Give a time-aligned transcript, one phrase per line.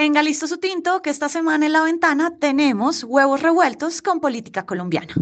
[0.00, 4.64] Tenga listo su tinto, que esta semana en la ventana tenemos huevos revueltos con política
[4.64, 5.12] colombiana.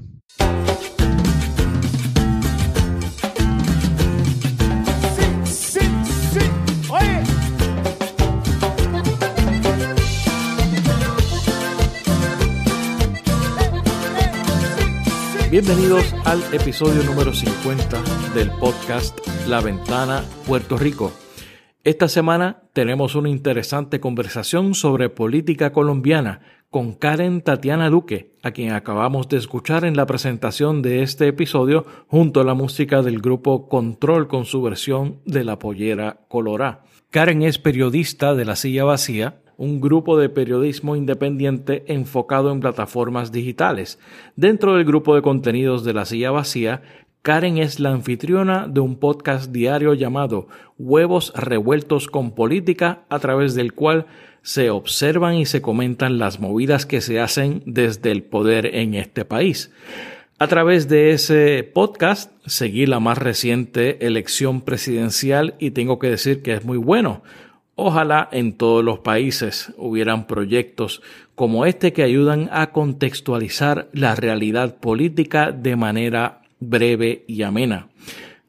[15.51, 18.01] Bienvenidos al episodio número 50
[18.33, 19.19] del podcast
[19.49, 21.13] La Ventana Puerto Rico.
[21.89, 28.73] Esta semana tenemos una interesante conversación sobre política colombiana con Karen Tatiana Duque, a quien
[28.73, 33.71] acabamos de escuchar en la presentación de este episodio junto a la música del grupo
[33.71, 36.85] Control con su versión de La Pollera Colorá.
[37.09, 43.33] Karen es periodista de La Silla Vacía, un grupo de periodismo independiente enfocado en plataformas
[43.33, 43.99] digitales.
[44.37, 46.83] Dentro del grupo de contenidos de La Silla Vacía,
[47.23, 53.55] Karen es la anfitriona de un podcast diario llamado Huevos Revueltos con Política, a través
[53.55, 54.07] del cual
[54.43, 59.25] se observan y se comentan las movidas que se hacen desde el poder en este
[59.25, 59.73] país.
[60.39, 66.43] A través de ese podcast seguí la más reciente elección presidencial y tengo que decir
[66.43, 67.23] que es muy bueno.
[67.75, 71.03] Ojalá en todos los países hubieran proyectos
[71.35, 77.89] como este que ayudan a contextualizar la realidad política de manera breve y amena.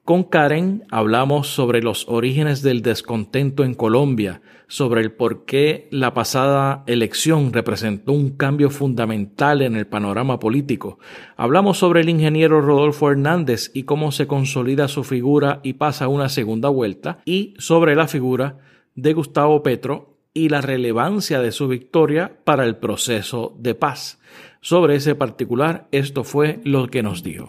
[0.10, 6.16] Con Karen hablamos sobre los orígenes del descontento en Colombia, sobre el por qué la
[6.16, 10.98] pasada elección representó un cambio fundamental en el panorama político.
[11.38, 16.30] Hablamos sobre el ingeniero Rodolfo Hernández y cómo se consolida su figura y pasa una
[16.30, 18.58] segunda vuelta, y sobre la figura
[18.96, 24.20] de Gustavo Petro y la relevancia de su victoria para el proceso de paz.
[24.60, 27.48] Sobre ese particular, esto fue lo que nos dijo.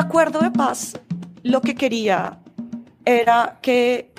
[0.00, 0.98] Acuerdo de paz
[1.42, 2.40] lo que quería
[3.04, 4.10] era que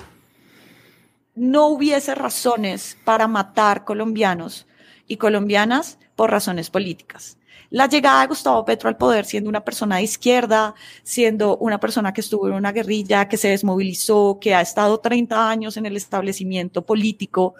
[1.34, 4.68] no hubiese razones para matar colombianos
[5.08, 7.36] y colombianas por razones políticas.
[7.68, 12.12] La llegada de Gustavo Petro al poder siendo una persona de izquierda, siendo una persona
[12.12, 15.96] que estuvo en una guerrilla, que se desmovilizó, que ha estado 30 años en el
[15.96, 17.56] establecimiento político,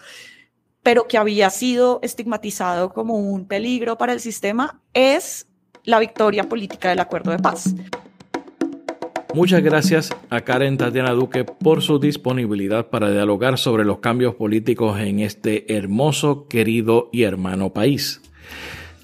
[0.85, 5.49] pero que había sido estigmatizado como un peligro para el sistema, es
[5.83, 7.75] la victoria política del acuerdo de paz.
[9.35, 15.01] Muchas gracias a Karen Tatiana Duque por su disponibilidad para dialogar sobre los cambios políticos
[15.01, 18.21] en este hermoso, querido y hermano país.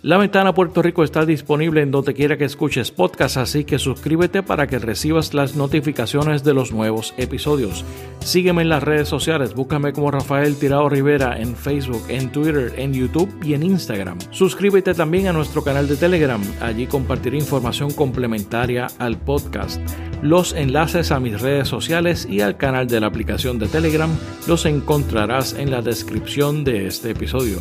[0.09, 4.43] La ventana Puerto Rico está disponible en donde quiera que escuches podcast, así que suscríbete
[4.43, 7.85] para que recibas las notificaciones de los nuevos episodios.
[8.21, 12.95] Sígueme en las redes sociales, búscame como Rafael Tirado Rivera en Facebook, en Twitter, en
[12.95, 14.17] YouTube y en Instagram.
[14.31, 19.79] Suscríbete también a nuestro canal de Telegram, allí compartiré información complementaria al podcast.
[20.23, 24.11] Los enlaces a mis redes sociales y al canal de la aplicación de Telegram
[24.49, 27.59] los encontrarás en la descripción de este episodio.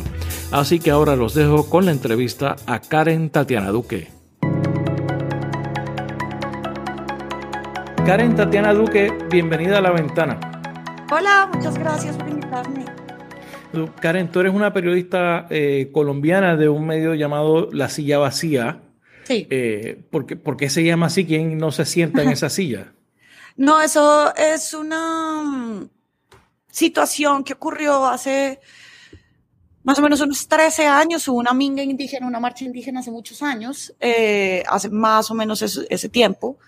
[0.50, 4.08] Así que ahora los dejo con la entrevista a Karen Tatiana Duque.
[8.06, 10.38] Karen Tatiana Duque, bienvenida a la ventana.
[11.10, 12.84] Hola, muchas gracias por invitarme.
[14.00, 18.82] Karen, tú eres una periodista eh, colombiana de un medio llamado La Silla Vacía.
[19.24, 19.46] Sí.
[19.50, 21.26] Eh, ¿por, qué, ¿Por qué se llama así?
[21.26, 22.92] ¿Quién no se sienta en esa silla?
[23.56, 25.88] No, eso es una mm,
[26.70, 28.60] situación que ocurrió hace
[29.88, 31.26] más o menos unos 13 años.
[31.28, 35.62] Hubo una minga indígena, una marcha indígena hace muchos años, eh, hace más o menos
[35.62, 36.58] ese, tiempo.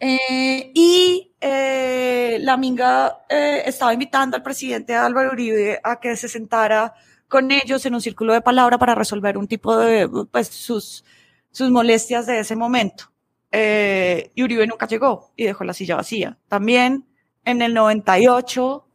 [0.00, 6.30] Eh, y eh, la minga eh, estaba invitando al presidente Álvaro Uribe a que se
[6.30, 6.94] sentara
[7.28, 11.04] con ellos en un círculo de palabra para resolver un tipo de, pues, sus
[11.50, 13.12] sus molestias de ese momento.
[13.50, 16.38] Eh, y Uribe nunca llegó y dejó la silla vacía.
[16.48, 17.04] También
[17.44, 18.86] en el 98,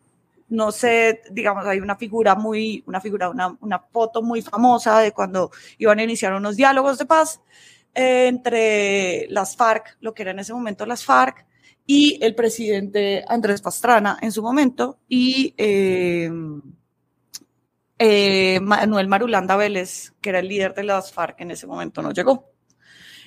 [0.50, 5.12] no sé, digamos, hay una figura muy, una figura, una, una foto muy famosa de
[5.12, 7.42] cuando iban a iniciar unos diálogos de paz
[7.94, 11.46] eh, entre las FARC, lo que era en ese momento las FARC,
[11.86, 16.30] y el presidente Andrés Pastrana en su momento, y eh,
[18.00, 22.12] eh, Manuel Marulanda Vélez, que era el líder de las FARC en ese momento, no
[22.12, 22.52] llegó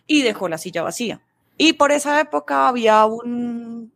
[0.06, 1.20] y dejó la silla vacía.
[1.56, 3.92] Y por esa época había un,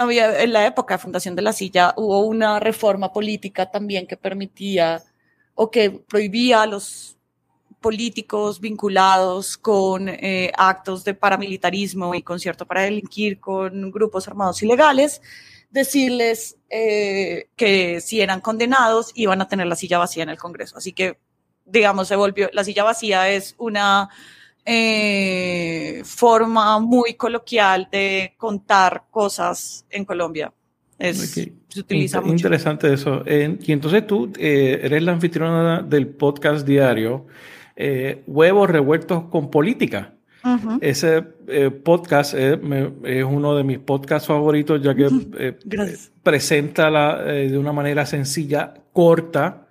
[0.00, 4.16] había, en la época de fundación de la silla hubo una reforma política también que
[4.16, 5.02] permitía
[5.54, 7.18] o que prohibía a los
[7.80, 15.20] políticos vinculados con eh, actos de paramilitarismo y concierto para delinquir con grupos armados ilegales,
[15.70, 20.78] decirles eh, que si eran condenados iban a tener la silla vacía en el Congreso.
[20.78, 21.18] Así que,
[21.66, 24.08] digamos, se volvió, la silla vacía es una
[24.72, 30.52] eh, forma muy coloquial de contar cosas en Colombia.
[30.98, 31.18] Es.
[31.18, 32.36] Se utiliza Inter- mucho.
[32.36, 33.22] Interesante eso.
[33.26, 37.26] Eh, y entonces tú eh, eres la anfitriona del podcast diario
[37.74, 40.14] eh, Huevos Revueltos con Política.
[40.80, 45.08] Ese eh, podcast es, me- es uno de mis podcasts favoritos ya que
[45.38, 45.58] eh,
[46.22, 49.66] presenta la- de una manera sencilla, corta,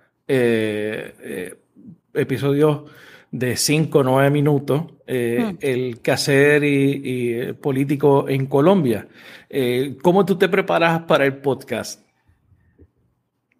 [2.14, 2.82] episodios
[3.30, 5.56] de 5 o 9 minutos, eh, Hmm.
[5.60, 9.06] el quehacer y, y, eh, político en Colombia.
[9.48, 12.00] Eh, ¿Cómo tú te preparas para el podcast?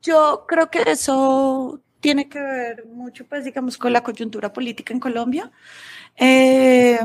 [0.02, 5.00] Yo creo que eso tiene que ver mucho, pues, digamos, con la coyuntura política en
[5.00, 5.50] Colombia.
[6.16, 6.98] Eh,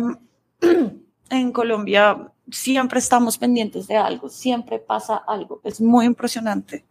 [1.29, 6.85] en Colombia siempre estamos pendientes de algo, siempre pasa algo, es muy impresionante.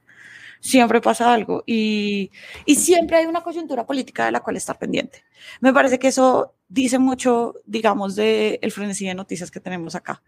[0.64, 2.30] Siempre pasa algo y,
[2.64, 5.22] y siempre hay una coyuntura política de la cual estar pendiente.
[5.60, 10.22] Me parece que eso dice mucho, digamos, del el frenesí de noticias que tenemos acá.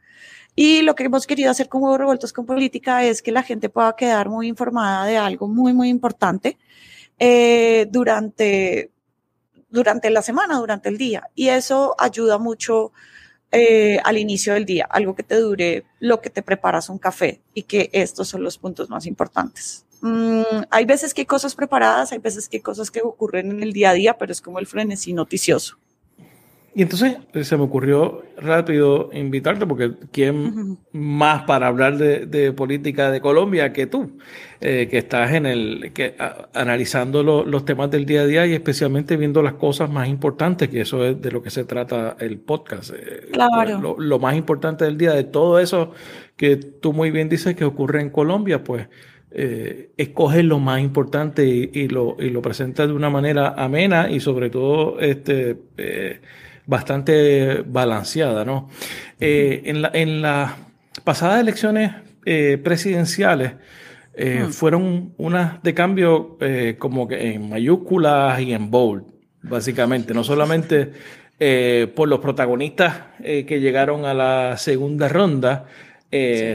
[0.54, 3.96] Y lo que hemos querido hacer como Revueltos con Política es que la gente pueda
[3.96, 6.58] quedar muy informada de algo muy, muy importante
[7.18, 8.90] eh, durante,
[9.70, 11.30] durante la semana, durante el día.
[11.34, 12.92] Y eso ayuda mucho
[13.52, 17.40] eh, al inicio del día, algo que te dure lo que te preparas un café
[17.54, 19.85] y que estos son los puntos más importantes.
[20.02, 23.62] Mm, hay veces que hay cosas preparadas, hay veces que hay cosas que ocurren en
[23.62, 25.78] el día a día, pero es como el frenesí noticioso.
[26.74, 32.52] Y entonces eh, se me ocurrió rápido invitarte, porque ¿quién más para hablar de, de
[32.52, 34.18] política de Colombia que tú?
[34.60, 38.46] Eh, que estás en el, que, a- analizando lo- los temas del día a día
[38.46, 42.14] y especialmente viendo las cosas más importantes, que eso es de lo que se trata
[42.20, 42.90] el podcast.
[42.94, 43.80] Eh, Claro.
[43.80, 45.92] Lo, lo más importante del día, de todo eso
[46.36, 48.86] que tú muy bien dices que ocurre en Colombia, pues
[49.30, 54.10] eh, escoges lo más importante y, y lo, y lo presentas de una manera amena
[54.10, 56.20] y sobre todo este, eh,
[56.66, 58.68] bastante balanceada, ¿no?
[59.20, 60.52] Eh, en, la- en las
[61.04, 61.92] pasadas elecciones
[62.62, 63.52] presidenciales
[64.14, 64.50] eh, Hmm.
[64.50, 69.04] fueron unas de cambio eh, como que en mayúsculas y en bold,
[69.42, 70.90] básicamente, no solamente
[71.38, 75.66] eh, por los protagonistas que llegaron a la segunda ronda,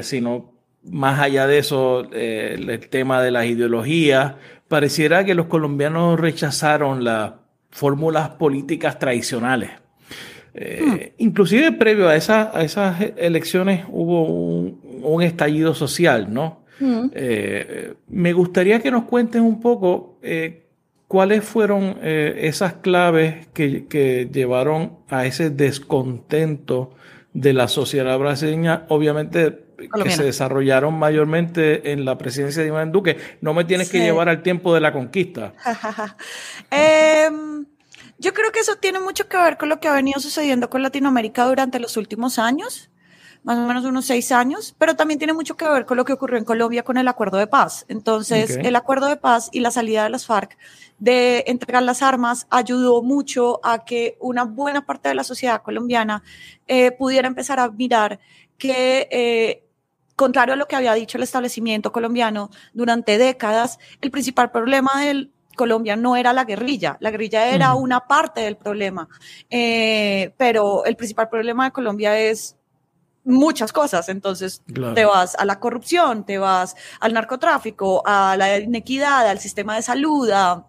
[0.01, 0.50] sino
[0.83, 4.33] más allá de eso, eh, el tema de las ideologías,
[4.68, 7.33] pareciera que los colombianos rechazaron las
[7.69, 9.69] fórmulas políticas tradicionales.
[10.54, 16.63] Eh, Inclusive previo a, esa- a esas elecciones hubo un, un estallido social, ¿no?
[16.80, 17.10] Mm.
[17.13, 20.19] Eh, me gustaría que nos cuenten un poco
[21.07, 26.92] cuáles fueron esas claves que, que llevaron a ese descontento
[27.33, 29.57] de la sociedad brasileña, obviamente
[29.89, 33.18] que se desarrollaron mayormente en la presidencia de Iván Duque.
[33.42, 35.54] No me tienes que llevar al tiempo de la conquista.
[36.72, 37.66] Em,
[38.18, 40.81] yo creo que eso tiene mucho que ver con lo que ha venido sucediendo con
[40.81, 42.89] Latinoamérica durante los últimos años,
[43.44, 46.13] más o menos unos seis años, pero también tiene mucho que ver con lo que
[46.13, 47.86] ocurrió en Colombia con el acuerdo de paz.
[47.88, 50.57] Entonces, el acuerdo de paz y la salida de las FARC
[51.00, 56.22] de entregar las armas ayudó mucho a que una buena parte de la sociedad colombiana
[56.68, 58.19] eh, pudiera empezar a mirar
[58.60, 59.63] que eh,
[60.21, 65.31] contrario a lo que había dicho el establecimiento colombiano durante décadas, el principal problema del
[65.56, 69.07] Colombia no era la guerrilla, la guerrilla era una parte del problema,
[69.50, 72.56] Eh, pero el principal problema de Colombia es
[73.23, 74.94] muchas cosas, entonces Claro.
[74.94, 79.81] te vas a la corrupción, te vas al narcotráfico, a la inequidad, al sistema de
[79.81, 80.68] salud, a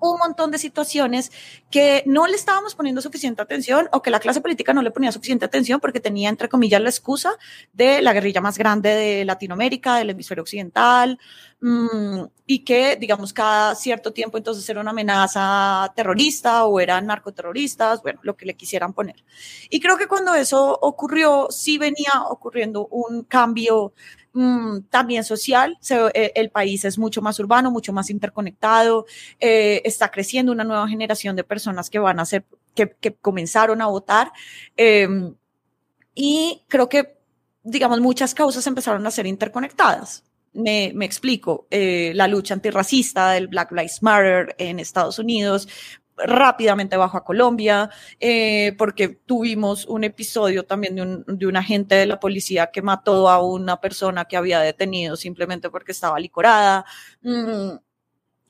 [0.00, 1.30] un montón de situaciones
[1.70, 5.12] que no le estábamos poniendo suficiente atención o que la clase política no le ponía
[5.12, 7.36] suficiente atención porque tenía, entre comillas, la excusa
[7.72, 11.18] de la guerrilla más grande de Latinoamérica, del hemisferio occidental,
[11.60, 18.02] mm, y que, digamos, cada cierto tiempo entonces era una amenaza terrorista o eran narcoterroristas,
[18.02, 19.24] bueno, lo que le quisieran poner.
[19.68, 23.92] Y creo que cuando eso ocurrió, sí venía ocurriendo un cambio
[24.32, 25.78] mm, también social.
[26.14, 29.06] Eh, el país es mucho más urbano, mucho más interconectado,
[29.38, 31.59] eh, está creciendo una nueva generación de personas
[31.90, 34.32] que van a ser, que, que comenzaron a votar.
[34.76, 35.08] eh,
[36.14, 37.16] y creo que,
[37.62, 40.24] digamos, muchas causas empezaron a ser interconectadas.
[40.52, 45.68] Me, me explico, eh, la lucha antirracista del Black Lives Matter en Estados Unidos
[46.22, 47.88] rápidamente bajó a Colombia,
[48.18, 52.82] eh, porque tuvimos un episodio también de un, de un agente de la policía que
[52.82, 56.84] mató a una persona que había detenido simplemente porque estaba licorada.
[57.22, 57.76] Mm,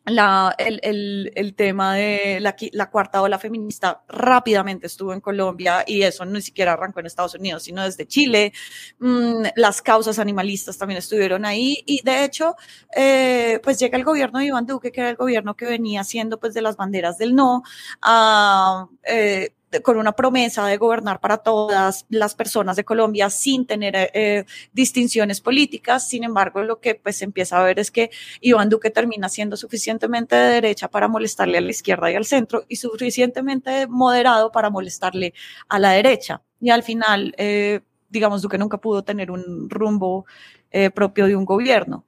[0.07, 5.85] la, el, el, el, tema de la, la, cuarta ola feminista rápidamente estuvo en Colombia
[5.87, 8.53] y eso ni siquiera arrancó en Estados Unidos, sino desde Chile.
[8.99, 12.57] Mm, las causas animalistas también estuvieron ahí y de hecho,
[12.97, 16.41] eh, pues llega el gobierno de Iván Duque, que era el gobierno que venía haciendo
[16.41, 17.63] pues de las banderas del no,
[18.03, 24.11] a, eh, con una promesa de gobernar para todas las personas de Colombia sin tener
[24.15, 26.09] eh, distinciones políticas.
[26.09, 28.11] Sin embargo, lo que pues empieza a ver es que
[28.41, 32.65] Iván Duque termina siendo suficientemente de derecha para molestarle a la izquierda y al centro
[32.69, 35.35] y suficientemente moderado para molestarle
[35.69, 36.43] a la derecha.
[36.61, 40.27] Y al final, eh, digamos, Duque nunca pudo tener un rumbo
[40.71, 42.05] eh, propio de un gobierno.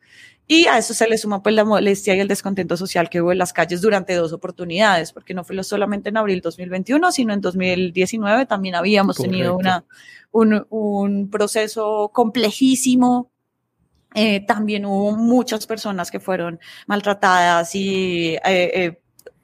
[0.55, 3.33] Y a eso se le suma pues la molestia y el descontento social que hubo
[3.33, 7.41] en las calles durante dos oportunidades, porque no fue solamente en abril 2021, sino en
[7.41, 9.87] 2019 también habíamos tenido una,
[10.31, 13.31] un, un, proceso complejísimo.
[14.15, 19.02] Eh, también hubo muchas personas que fueron maltratadas y eh, eh,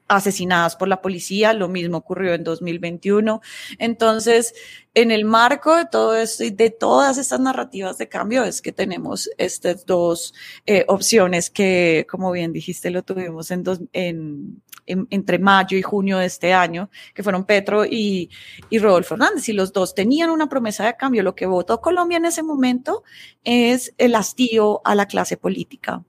[0.08, 3.40] asesinadas por la policía, lo mismo ocurrió en 2021.
[3.78, 4.54] Entonces,
[4.94, 8.72] en el marco de todo esto y de todas estas narrativas de cambio es que
[8.72, 10.34] tenemos estas dos
[10.66, 15.82] eh, opciones que, como bien dijiste, lo tuvimos en, dos, en, en, entre mayo y
[15.82, 18.30] junio de este año, que fueron Petro y,
[18.70, 21.22] y Rodolfo Hernández, y los dos tenían una promesa de cambio.
[21.22, 23.04] Lo que votó Colombia en ese momento
[23.44, 26.02] es el hastío a la clase política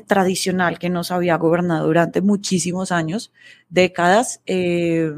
[0.00, 3.32] tradicional que nos había gobernado durante muchísimos años,
[3.68, 5.12] décadas, eh,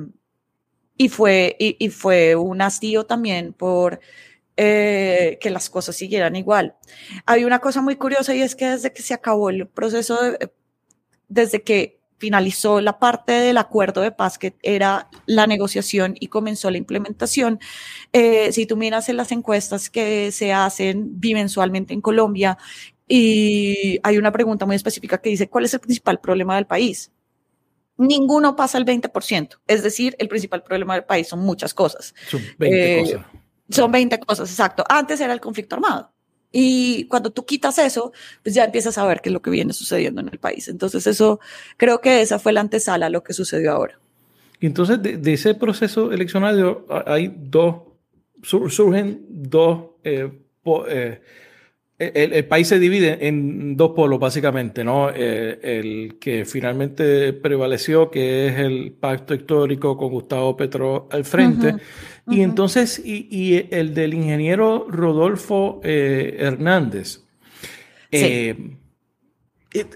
[0.96, 4.00] y, fue, y, fue un hastío también por
[4.56, 6.76] eh, que las cosas siguieran igual.
[7.26, 10.52] Hay una cosa muy curiosa y es que desde que se acabó el proceso, de,
[11.28, 16.70] desde que finalizó la parte del acuerdo de paz que era la negociación y comenzó
[16.70, 17.58] la implementación.
[18.12, 22.56] Eh, si tú miras en las encuestas que se hacen bimensualmente en Colombia,
[23.06, 27.12] y hay una pregunta muy específica que dice, ¿cuál es el principal problema del país?
[27.96, 29.58] Ninguno pasa el 20%.
[29.66, 32.14] Es decir, el principal problema del país son muchas cosas.
[32.28, 33.26] Son 20 eh, cosas.
[33.68, 34.84] Son 20 cosas, exacto.
[34.88, 36.10] Antes era el conflicto armado.
[36.50, 39.72] Y cuando tú quitas eso, pues ya empiezas a ver qué es lo que viene
[39.72, 40.68] sucediendo en el país.
[40.68, 41.40] Entonces, eso
[41.76, 43.98] creo que esa fue la antesala a lo que sucedió ahora.
[44.60, 47.82] Y entonces, de, de ese proceso eleccionario, hay dos,
[48.42, 50.30] surgen dos eh,
[50.62, 51.20] po, eh,
[51.96, 55.10] el, el, país se divide en dos polos, básicamente, ¿no?
[55.14, 61.68] Eh, el que finalmente prevaleció, que es el pacto histórico con Gustavo Petro al frente,
[61.68, 61.80] uh -huh,
[62.26, 62.36] uh -huh.
[62.36, 67.22] y entonces, y, y, el del ingeniero Rodolfo eh, Hernández.
[68.10, 68.18] Sí.
[68.20, 68.56] Eh,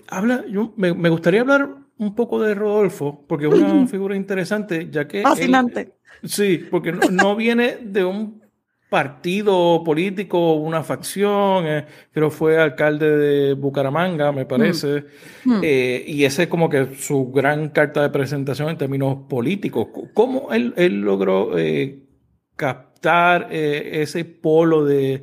[0.06, 4.88] habla, yo, me, me, gustaría hablar un poco de Rodolfo, porque es una figura interesante,
[4.90, 5.22] ya que...
[5.22, 5.80] Fascinante.
[6.22, 8.40] Él, sí, porque no, no viene de un
[8.88, 15.04] partido político, una facción, eh, creo fue alcalde de Bucaramanga, me parece,
[15.44, 15.52] mm.
[15.52, 15.60] Mm.
[15.62, 19.88] Eh, y ese es como que su gran carta de presentación en términos políticos.
[20.14, 22.02] ¿Cómo él, él logró eh,
[22.56, 25.22] captar eh, ese polo de,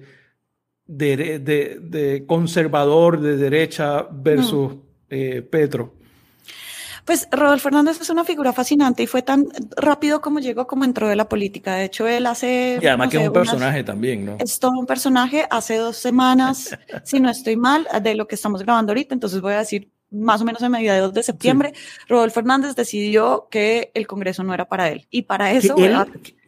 [0.85, 4.75] de, de, de, conservador de derecha versus
[5.09, 5.49] mm.
[5.49, 5.95] Petro?
[7.05, 9.45] Pues Rodolfo Hernández es una figura fascinante y fue tan
[9.77, 11.75] rápido como llegó como entró de la política.
[11.75, 12.79] De hecho, él hace...
[12.81, 14.37] Y además no que sé, es un personaje también, ¿no?
[14.39, 15.45] Es todo un personaje.
[15.51, 19.53] Hace dos semanas, si no estoy mal, de lo que estamos grabando ahorita, entonces voy
[19.53, 21.81] a decir más o menos en mediados de septiembre, sí.
[22.07, 25.05] Rodolfo Hernández decidió que el Congreso no era para él.
[25.11, 25.75] Y para eso...
[25.75, 25.97] Que, él,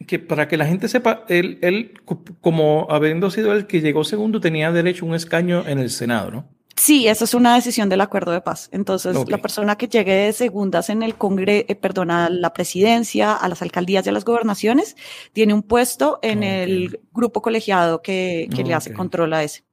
[0.06, 1.94] que para que la gente sepa, él, él,
[2.40, 6.30] como habiendo sido el que llegó segundo, tenía derecho a un escaño en el Senado,
[6.30, 6.57] ¿no?
[6.78, 8.68] Sí, esa es una decisión del acuerdo de paz.
[8.72, 9.32] Entonces, okay.
[9.32, 13.48] la persona que llegue de segundas en el Congreso, eh, perdón, a la presidencia, a
[13.48, 14.96] las alcaldías y a las gobernaciones,
[15.32, 16.62] tiene un puesto en okay.
[16.62, 18.64] el grupo colegiado que, que okay.
[18.64, 19.64] le hace control a ese.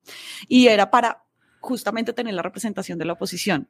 [0.47, 1.23] Y era para
[1.59, 3.69] justamente tener la representación de la oposición.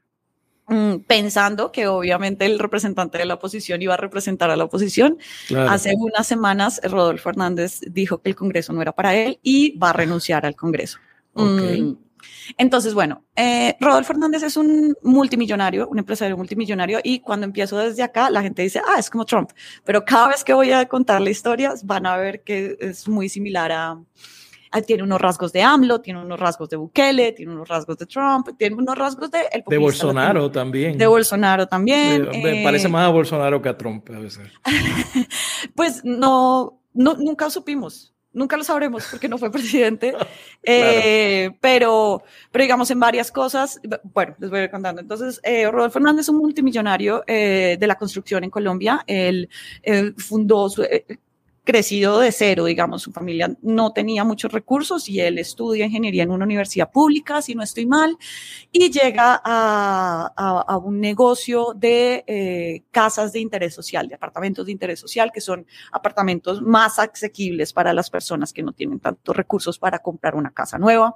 [0.68, 5.18] Mm, pensando que obviamente el representante de la oposición iba a representar a la oposición.
[5.48, 5.70] Claro.
[5.70, 9.89] Hace unas semanas, Rodolfo Hernández dijo que el Congreso no era para él y va
[9.89, 11.00] a renunciar al Congreso.
[11.36, 11.94] Mm,
[12.58, 18.03] entonces, bueno, eh, Rodolfo Hernández es un multimillonario, un empresario multimillonario, y cuando empiezo desde
[18.03, 19.51] acá, la gente dice, ah, es como Trump.
[19.84, 23.72] Pero cada vez que voy a contarle historias, van a ver que es muy similar
[23.72, 24.00] a,
[24.72, 28.05] a tiene unos rasgos de AMLO, tiene unos rasgos de Bukele, tiene unos rasgos de
[28.05, 29.39] Trump, tiene unos rasgos de...
[29.51, 30.98] El de Bolsonaro también.
[30.98, 32.25] De Bolsonaro también.
[32.25, 34.48] De, me eh, parece más a Bolsonaro que a Trump a veces.
[35.75, 40.27] pues no, no, nunca supimos nunca lo sabremos porque no fue presidente, claro.
[40.62, 43.80] eh, pero, pero digamos en varias cosas,
[44.13, 45.01] bueno, les voy a ir contando.
[45.01, 49.50] Entonces, eh, Rodolfo Hernández es un multimillonario eh, de la construcción en Colombia, él,
[49.82, 51.06] él fundó su, eh,
[51.65, 56.31] crecido de cero, digamos, su familia no tenía muchos recursos y él estudia ingeniería en
[56.31, 58.17] una universidad pública, si no estoy mal,
[58.72, 64.65] y llega a, a, a un negocio de eh, casas de interés social, de apartamentos
[64.65, 69.36] de interés social, que son apartamentos más asequibles para las personas que no tienen tantos
[69.36, 71.15] recursos para comprar una casa nueva.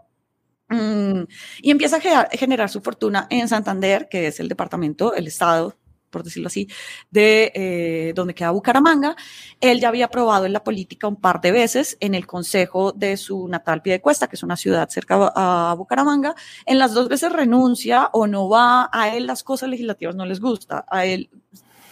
[0.69, 1.23] Mm,
[1.61, 5.75] y empieza a generar, su fortuna en Santander, que es el departamento, el estado
[6.09, 6.67] por decirlo así,
[7.11, 9.15] de eh, donde queda Bucaramanga.
[9.61, 13.17] Él ya había probado en la política un par de veces en el consejo de
[13.17, 16.35] su natal Piedecuesta, que es una ciudad cerca a Bucaramanga.
[16.65, 20.39] En las dos veces renuncia o no va, a él las cosas legislativas no les
[20.39, 21.29] gusta, a él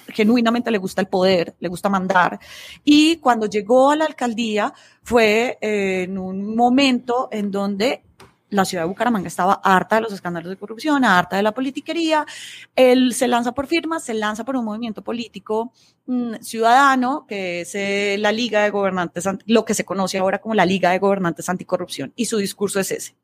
[0.09, 2.39] genuinamente le gusta el poder, le gusta mandar.
[2.83, 8.03] Y cuando llegó a la alcaldía fue eh, en un momento en donde
[8.49, 12.25] la ciudad de Bucaramanga estaba harta de los escándalos de corrupción, harta de la politiquería.
[12.75, 15.73] Él se lanza por firmas, se lanza por un movimiento político
[16.05, 20.55] mm, ciudadano, que es eh, la Liga de Gobernantes, lo que se conoce ahora como
[20.55, 22.13] la Liga de Gobernantes Anticorrupción.
[22.15, 23.15] Y su discurso es ese.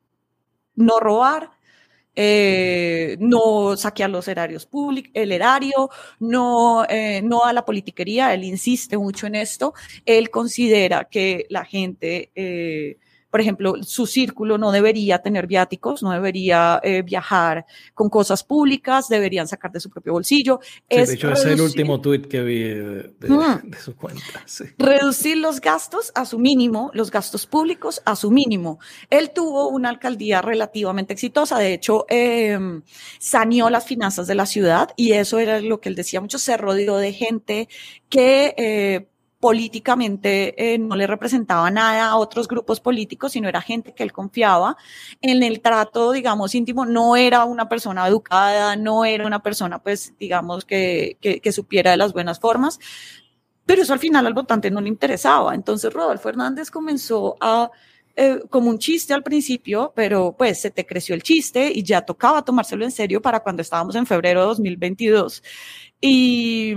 [0.76, 1.50] No robar,
[2.16, 5.90] eh, no saquear los erarios públicos, el erario,
[6.20, 8.34] no, eh, no a la politiquería.
[8.34, 9.72] Él insiste mucho en esto.
[10.04, 12.30] Él considera que la gente
[13.34, 19.08] por ejemplo, su círculo no debería tener viáticos, no debería eh, viajar con cosas públicas,
[19.08, 20.60] deberían sacar de su propio bolsillo.
[20.88, 24.22] de hecho, ese es el último tuit que vi de, su cuenta.
[24.78, 28.78] Reducir los gastos a su mínimo, los gastos públicos a su mínimo.
[29.10, 32.56] Él tuvo una alcaldía relativamente exitosa, de hecho, eh,
[33.18, 36.56] saneó las finanzas de la ciudad y eso era lo que él decía mucho, se
[36.56, 37.68] rodeó de gente
[38.08, 38.54] que...
[38.56, 39.08] Eh,
[39.44, 44.10] políticamente eh, no le representaba nada a otros grupos políticos, sino era gente que él
[44.10, 44.78] confiaba.
[45.20, 50.14] En el trato, digamos, íntimo, no era una persona educada, no era una persona, pues,
[50.18, 52.80] digamos, que, que, supiera de las buenas formas,
[53.66, 55.54] pero eso al final al votante no le interesaba.
[55.54, 57.70] Entonces Rodolfo Hernández comenzó a
[58.16, 62.00] eh, como un chiste al principio, pero pues se te creció el chiste y ya
[62.00, 65.42] tocaba tomárselo en serio para cuando estábamos en febrero de 2022.
[66.00, 66.74] Y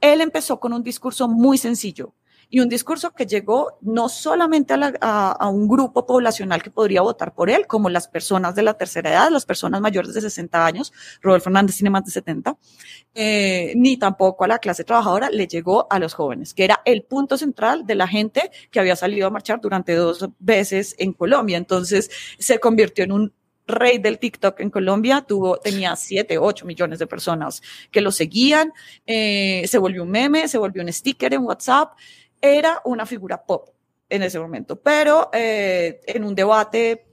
[0.00, 2.14] él empezó con un discurso muy sencillo
[2.50, 7.48] y un discurso que llegó no solamente a, un grupo poblacional que podría votar por
[7.48, 10.92] él, como las personas de la tercera edad, las personas mayores de 60 años,
[11.22, 12.58] Rodolfo Fernández tiene más de 70,
[13.14, 17.04] eh, ni tampoco a la clase trabajadora, le llegó a los jóvenes, que era el
[17.04, 21.56] punto central de la gente que había salido a marchar durante dos veces en Colombia.
[21.56, 23.32] Entonces se convirtió en un
[23.72, 28.72] rey del TikTok en Colombia, tuvo, tenía 7, 8 millones de personas que lo seguían,
[29.06, 31.92] eh, se volvió un meme, se volvió un sticker en WhatsApp,
[32.40, 33.70] era una figura pop
[34.08, 37.09] en ese momento, pero eh, en un debate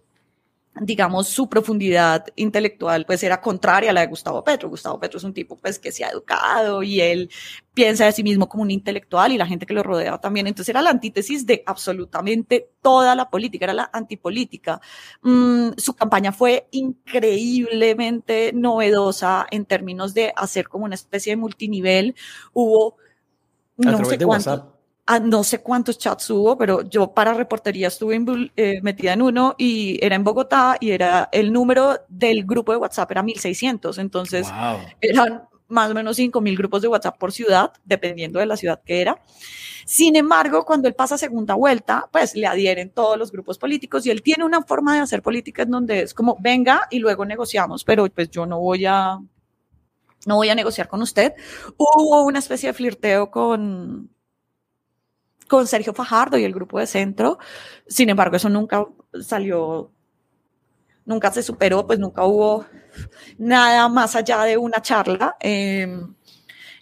[0.81, 4.69] digamos, su profundidad intelectual pues era contraria a la de Gustavo Petro.
[4.69, 7.29] Gustavo Petro es un tipo pues que se ha educado y él
[7.73, 10.47] piensa de sí mismo como un intelectual y la gente que lo rodeaba también.
[10.47, 14.81] Entonces era la antítesis de absolutamente toda la política, era la antipolítica.
[15.21, 22.15] Mm, su campaña fue increíblemente novedosa en términos de hacer como una especie de multinivel.
[22.53, 22.97] Hubo
[23.77, 24.76] no sé cuánto
[25.21, 28.21] no sé cuántos chats hubo, pero yo para reportería estuve
[28.55, 32.77] eh, metida en uno y era en Bogotá y era el número del grupo de
[32.77, 33.97] WhatsApp era 1600.
[33.99, 34.47] Entonces
[34.99, 39.01] eran más o menos 5000 grupos de WhatsApp por ciudad, dependiendo de la ciudad que
[39.01, 39.21] era.
[39.85, 44.11] Sin embargo, cuando él pasa segunda vuelta, pues le adhieren todos los grupos políticos y
[44.11, 47.85] él tiene una forma de hacer política en donde es como venga y luego negociamos,
[47.85, 49.17] pero pues yo no voy a
[50.25, 51.33] no voy a negociar con usted.
[51.77, 54.09] Hubo una especie de flirteo con
[55.47, 57.37] con Sergio Fajardo y el grupo de centro.
[57.87, 58.85] Sin embargo, eso nunca
[59.21, 59.91] salió,
[61.05, 62.65] nunca se superó, pues nunca hubo
[63.37, 65.35] nada más allá de una charla.
[65.39, 66.13] Em,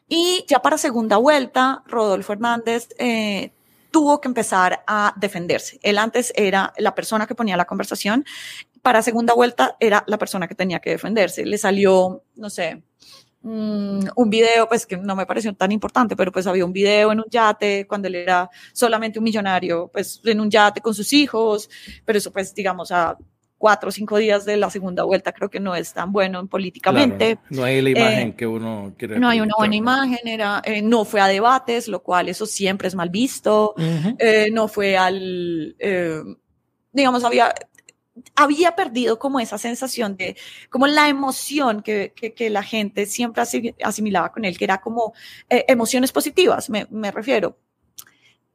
[0.08, 3.52] y ya para segunda vuelta, Rodolfo Hernández eh,
[3.92, 5.80] tuvo que empezar a defenderse.
[5.82, 8.26] Él antes era la persona que ponía la conversación.
[8.82, 11.46] Para segunda vuelta era la persona que tenía que defenderse.
[11.46, 12.84] Le salió, no sé,
[13.48, 17.12] Mm, un video, pues que no me pareció tan importante, pero pues había un video
[17.12, 21.14] en un yate cuando él era solamente un millonario, pues en un yate con sus
[21.14, 21.70] hijos,
[22.04, 23.16] pero eso pues digamos a
[23.56, 27.38] cuatro o cinco días de la segunda vuelta creo que no es tan bueno políticamente.
[27.52, 29.20] no hay la imagen eh, que uno quiere.
[29.20, 32.88] No hay una buena imagen, era, eh, no fue a debates, lo cual eso siempre
[32.88, 33.76] es mal visto,
[34.18, 35.76] eh, no fue al,
[36.92, 37.54] digamos, había,
[38.36, 40.38] había perdido como esa sensación de,
[40.70, 43.44] como la emoción que, que, la gente siempre
[43.84, 45.14] asimilaba con él, que era como
[45.50, 47.58] eh, emociones positivas, me, me, refiero.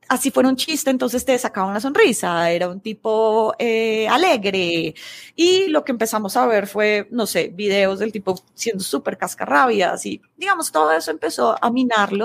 [0.08, 4.92] Así fuera un chiste, entonces te sacaba una sonrisa, era un tipo eh, alegre.
[5.36, 10.04] Y lo que empezamos a ver fue, no sé, videos del tipo siendo súper cascarrabias
[10.06, 12.24] y, digamos, todo eso empezó a minarlo.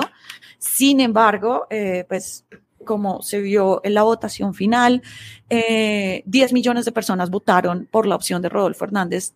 [0.58, 2.46] Sin embargo, eh, pues
[2.86, 5.02] como se vio en la votación final,
[5.50, 9.34] 10 eh, millones de personas votaron por la opción de Rodolfo Hernández.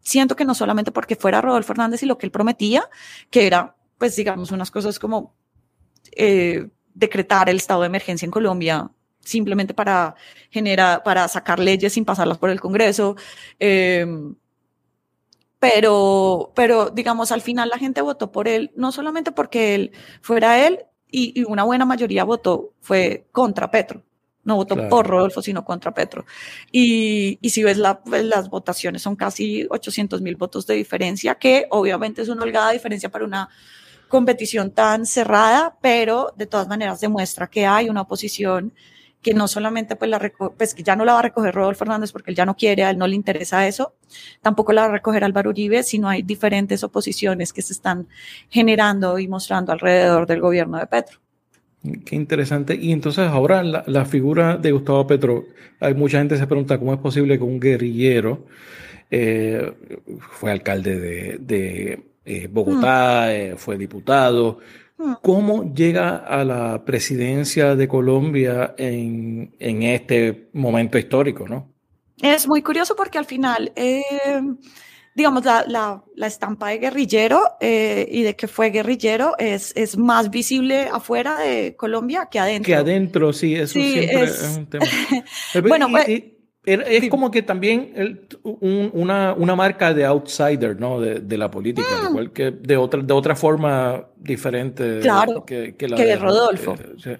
[0.00, 2.88] Siento que no solamente porque fuera Rodolfo Hernández y lo que él prometía,
[3.30, 5.34] que era, pues digamos, unas cosas como
[6.16, 8.90] eh, decretar el estado de emergencia en Colombia
[9.20, 10.14] simplemente para
[10.50, 13.16] generar, para sacar leyes sin pasarlas por el Congreso,
[13.58, 14.06] eh,
[15.60, 20.66] pero, pero digamos, al final la gente votó por él, no solamente porque él fuera
[20.66, 24.02] él, y, y una buena mayoría votó, fue contra Petro.
[24.42, 24.88] No votó Claro.
[24.88, 26.24] por Rodolfo, sino contra Petro.
[26.72, 31.34] Y, y si ves la- pues, las votaciones, son casi 800 mil votos de diferencia,
[31.34, 33.48] que obviamente es una holgada diferencia para una
[34.08, 38.72] competición tan cerrada, pero de todas maneras demuestra que hay una oposición
[39.22, 42.12] que no solamente pues, la pues que ya no la va a recoger Rodolfo Fernández
[42.12, 43.94] porque él ya no quiere, a él no le interesa eso,
[44.40, 48.08] tampoco la va a recoger Álvaro Uribe, sino hay diferentes oposiciones que se están
[48.48, 51.18] generando y mostrando alrededor del gobierno de Petro.
[52.04, 52.76] Qué interesante.
[52.76, 55.44] Y entonces ahora la, la figura de Gustavo Petro,
[55.80, 58.46] hay mucha gente se pregunta cómo es posible que un guerrillero
[59.10, 59.72] eh,
[60.20, 64.58] fue alcalde de, de, eh, Bogotá, eh, fue diputado.
[65.22, 71.72] ¿Cómo llega a la presidencia de Colombia en, en este momento histórico, no?
[72.22, 74.02] Es muy curioso porque al final, eh,
[75.14, 79.96] digamos, la, la, la estampa de guerrillero eh, y de que fue guerrillero es, es
[79.96, 82.66] más visible afuera de Colombia que adentro.
[82.66, 84.84] Que adentro, sí, eso Sí, siempre es- es, un tema.
[85.68, 90.78] Bueno, y- pues- y- es como que también el- un- una, una marca de outsider,
[90.78, 91.00] ¿no?
[91.00, 95.00] De, de la política, al igual que de otra, de otra forma diferente Mm.
[95.02, 96.74] Claro, que, que la que de de Rodolfo.
[96.74, 97.10] eh, sí.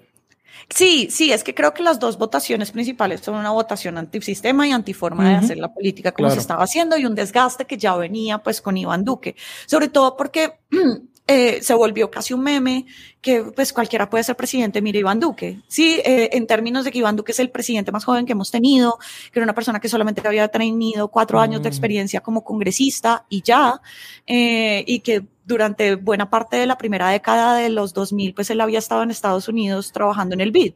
[0.69, 4.71] Sí, sí, es que creo que las dos votaciones principales son una votación antisistema y
[4.71, 5.45] antiforma de Ujú.
[5.45, 6.35] hacer la política como Claro.
[6.35, 10.15] se estaba haciendo y un desgaste que ya venía pues con Iván Duque, sobre todo
[10.15, 10.53] porque
[11.31, 12.85] eh, se volvió casi un meme
[13.21, 16.97] que pues cualquiera puede ser presidente, mire Iván Duque, sí, eh, en términos de que
[16.97, 18.97] Iván Duque es el presidente más joven que hemos tenido,
[19.31, 21.73] que era una persona que solamente había tenido cuatro años de Mm.
[21.73, 23.81] experiencia como congresista y ya,
[24.27, 28.59] eh, y que durante buena parte de la primera década de los 2000, pues él
[28.59, 30.73] había estado en Estados Unidos trabajando en el BID.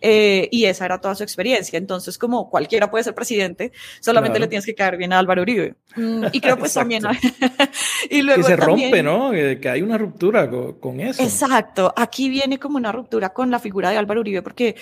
[0.00, 1.78] Eh, y esa era toda su experiencia.
[1.78, 4.44] Entonces, como cualquiera puede ser presidente, solamente Claro.
[4.44, 5.74] le tienes que caer bien a Álvaro Uribe.
[5.96, 7.02] Mm, y creo pues también...
[8.10, 9.30] y luego Que se también- rompe, ¿no?
[9.30, 11.22] Que, hay una ruptura con, con eso.
[11.22, 11.92] Exacto.
[11.96, 14.76] Aquí viene como una ruptura con la figura de Álvaro Uribe, porque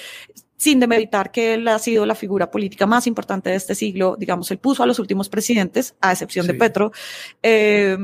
[0.57, 4.51] sin demeritar que él ha sido la figura política más importante de este siglo, digamos,
[4.51, 6.55] él puso a los últimos presidentes, a excepción de.
[6.55, 6.91] Petro.
[7.43, 7.99] eh,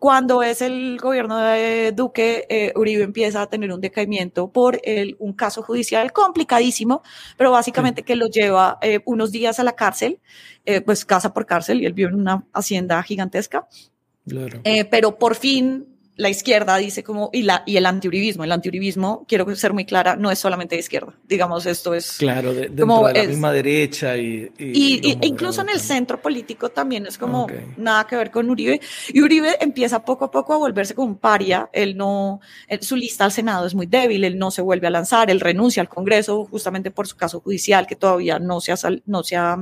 [0.00, 5.14] cuando es el gobierno de Duque, eh, Uribe empieza a tener un decaimiento por el,
[5.18, 7.02] un caso judicial complicadísimo,
[7.36, 10.18] pero básicamente que lo lleva eh, unos días a la cárcel,
[10.64, 13.68] eh, pues casa por cárcel, y él vive en una hacienda gigantesca.
[14.26, 14.62] Claro.
[14.64, 15.89] Eh, pero por fin
[16.20, 20.16] la izquierda dice como, y, la, y el antiuribismo, el antiuribismo, quiero ser muy clara,
[20.16, 22.18] no es solamente de izquierda, digamos, esto es...
[22.18, 24.52] Claro, de- como de la es- misma derecha y...
[24.58, 28.80] y- incluso en el centro político también es como nada que ver con Uribe.
[29.08, 31.68] Y Uribe empieza poco a poco a volverse como un paria.
[31.72, 34.90] Él no, él- su lista al Senado es muy débil, él no se vuelve a
[34.90, 38.76] lanzar, él renuncia al Congreso justamente por su caso judicial que todavía no se ha,
[38.76, 39.56] sal- no se ha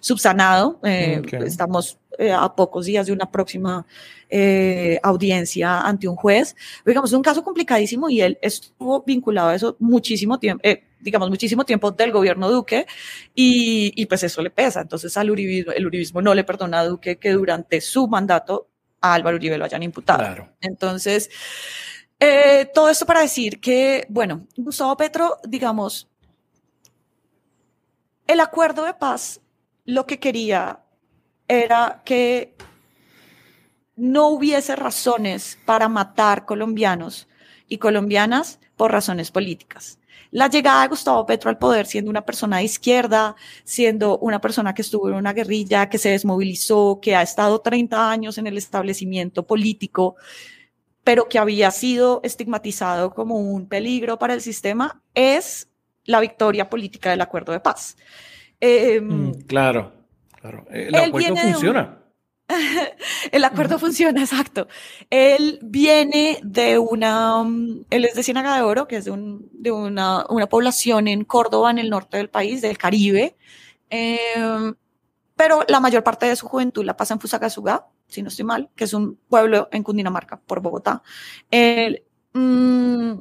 [0.00, 0.80] subsanado.
[0.82, 1.22] Eh.
[1.44, 3.86] Estamos eh, a pocos días de una próxima
[4.28, 6.56] eh, audiencia ante un juez.
[6.84, 10.62] Digamos, es un caso complicadísimo y él estuvo vinculado a eso muchísimo tiempo,
[11.00, 12.86] digamos, muchísimo tiempo del gobierno Duque
[13.34, 14.80] y, y pues eso le pesa.
[14.80, 18.68] Entonces al uribismo, el uribismo no le perdona a Duque que durante su mandato
[19.00, 20.20] a Álvaro Uribe lo hayan imputado.
[20.20, 20.48] Claro.
[20.60, 21.28] Entonces,
[22.72, 26.08] todo esto para decir que, bueno, Gustavo Petro, digamos,
[28.26, 29.40] el acuerdo de paz
[29.84, 30.80] lo que quería
[31.48, 32.54] era que
[33.96, 37.28] no hubiese razones para matar colombianos
[37.68, 39.98] y colombianas por razones políticas.
[40.30, 44.72] La llegada de Gustavo Petro al poder siendo una persona de izquierda, siendo una persona
[44.72, 48.56] que estuvo en una guerrilla, que se desmovilizó, que ha estado 30 años en el
[48.56, 50.16] establecimiento político,
[51.04, 55.68] pero que había sido estigmatizado como un peligro para el sistema, es
[56.04, 57.96] la victoria política del acuerdo de paz.
[58.64, 59.92] Eh, Mm, claro,
[60.40, 60.64] claro.
[60.70, 61.98] El acuerdo un- funciona.
[63.32, 64.68] el acuerdo funciona, exacto.
[65.10, 69.48] Él viene de una, mm, él es de Ciénaga de Oro, que es de, un-
[69.52, 73.36] de una, una población en Córdoba, en el norte del país, del Caribe,
[73.90, 74.72] eh,
[75.34, 78.68] pero la mayor parte de su juventud la pasa en Fusagasugá, si no estoy mal,
[78.76, 81.02] que es un pueblo en Cundinamarca, por Bogotá.
[81.50, 83.12] Él mm,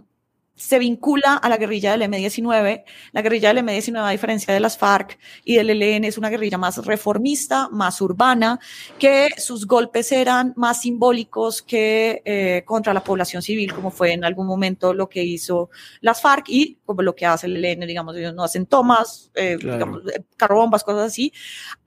[0.61, 2.83] se vincula a la guerrilla del M-19.
[3.13, 6.57] La guerrilla del M-19, a diferencia de las FARC y del ELN, es una guerrilla
[6.59, 8.59] más reformista, más urbana,
[8.99, 14.23] que sus golpes eran más simbólicos que eh, contra la población civil, como fue en
[14.23, 18.15] algún momento lo que hizo las FARC y como lo que hace el ELN, digamos,
[18.15, 19.77] ellos no hacen tomas, eh, Claro.
[19.77, 21.33] digamos, eh, carrobombas, cosas así,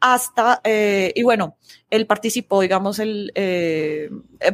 [0.01, 1.57] hasta, eh, y bueno,
[1.95, 4.11] él participó, digamos, el eh,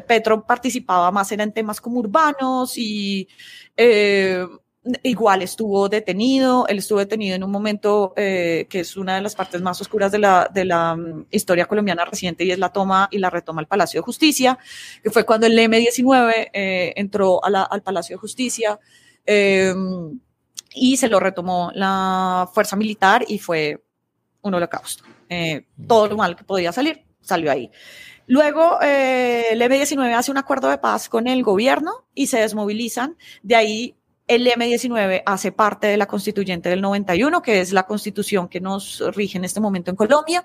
[0.07, 3.29] Petro participaba más era en temas como urbanos y
[3.76, 4.46] eh,
[5.03, 9.35] igual estuvo detenido, él estuvo detenido en un momento eh, que es una de las
[9.35, 13.09] partes más oscuras de la, de la um, historia colombiana reciente y es la toma
[13.11, 14.59] y la retoma al Palacio de Justicia,
[15.03, 18.79] que fue cuando el M-19 eh, entró a la, al Palacio de Justicia
[20.74, 23.83] y se lo retomó la fuerza militar y fue
[24.42, 25.05] un holocausto.
[25.87, 27.71] todo lo mal que podía salir salió ahí.
[28.27, 33.16] Luego, eh, el M-19 hace un acuerdo de paz con el gobierno y se desmovilizan.
[33.43, 33.97] De ahí,
[34.29, 39.03] el M-19 hace parte de la constituyente del 91, que es la constitución que nos
[39.16, 40.45] rige en este momento en Colombia.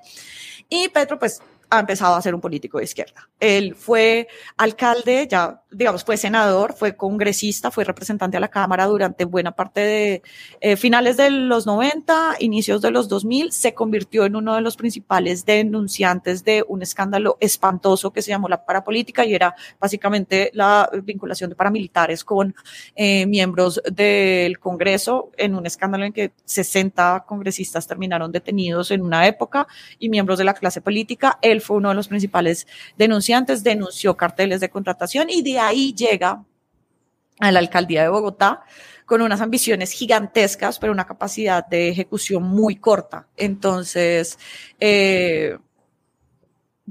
[0.68, 3.30] Y Petro, pues, ha empezado a ser un político de izquierda.
[3.40, 9.26] Él fue alcalde, ya digamos, fue senador, fue congresista, fue representante a la Cámara durante
[9.26, 10.22] buena parte de
[10.62, 14.78] eh, finales de los 90, inicios de los 2000, se convirtió en uno de los
[14.78, 20.90] principales denunciantes de un escándalo espantoso que se llamó la parapolítica y era básicamente la
[21.04, 22.56] vinculación de paramilitares con
[22.96, 29.28] eh, miembros del Congreso en un escándalo en que 60 congresistas terminaron detenidos en una
[29.28, 29.68] época
[30.00, 31.38] y miembros de la clase política.
[31.42, 32.66] Él fue uno de los principales
[32.98, 36.44] denunciantes, denunció carteles de contratación y ahí llega
[37.40, 38.64] a la alcaldía de Bogotá
[39.06, 43.28] con unas ambiciones gigantescas, pero una capacidad de ejecución muy corta.
[43.38, 44.40] Entonces,
[44.80, 45.58] eh,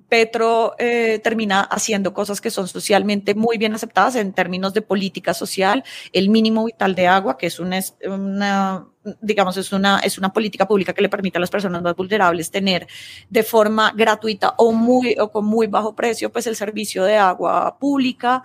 [0.08, 5.34] Petro eh, termina haciendo cosas que son socialmente muy bien aceptadas en términos de política
[5.34, 8.86] social, el mínimo vital de agua, que es una, una
[9.20, 12.50] digamos, es una, es una política pública que le permite a las personas más vulnerables
[12.50, 12.86] tener
[13.28, 17.78] de forma gratuita o, muy, o con muy bajo precio, pues el servicio de agua
[17.78, 18.42] pública.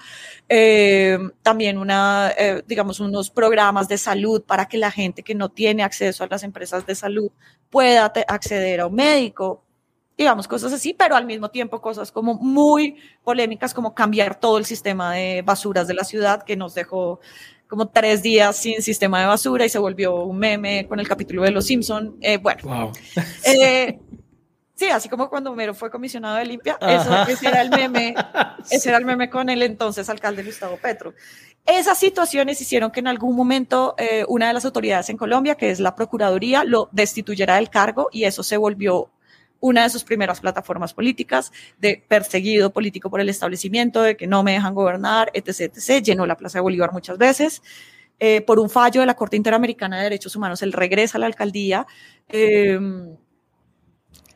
[0.48, 5.50] Eh, también una, eh, digamos, unos programas de salud para que la gente que no
[5.50, 7.32] tiene acceso a las empresas de salud
[7.70, 9.64] pueda acceder a un médico,
[10.18, 14.66] digamos, cosas así, pero al mismo tiempo cosas como muy polémicas, como cambiar todo el
[14.66, 17.22] sistema de basuras de la ciudad que nos dejó
[17.70, 21.44] como tres días sin sistema de basura y se volvió un meme con el capítulo
[21.44, 22.18] de Los Simpson.
[22.20, 22.92] Eh, bueno,
[23.46, 24.00] eh,
[24.74, 28.16] sí, así como cuando Homero fue comisionado de limpia, eso, ese era el meme,
[28.72, 31.14] ese era el meme con el entonces alcalde Gustavo Petro.
[31.64, 35.70] Esas situaciones hicieron que en algún momento eh, una de las autoridades en Colombia, que
[35.70, 39.12] es la Procuraduría, lo destituyera del cargo y eso se volvió
[39.60, 44.44] una de sus primeras plataformas políticas, de perseguido político por el establecimiento, de que no
[44.44, 46.04] me dejan gobernar, etc., etc.
[46.04, 47.62] Llenó la Plaza de Bolívar muchas veces.
[48.20, 51.28] Eh, por un fallo de la Corte Interamericana de Derechos Humanos, él regresa a la
[51.28, 51.88] alcaldía
[52.28, 52.78] eh,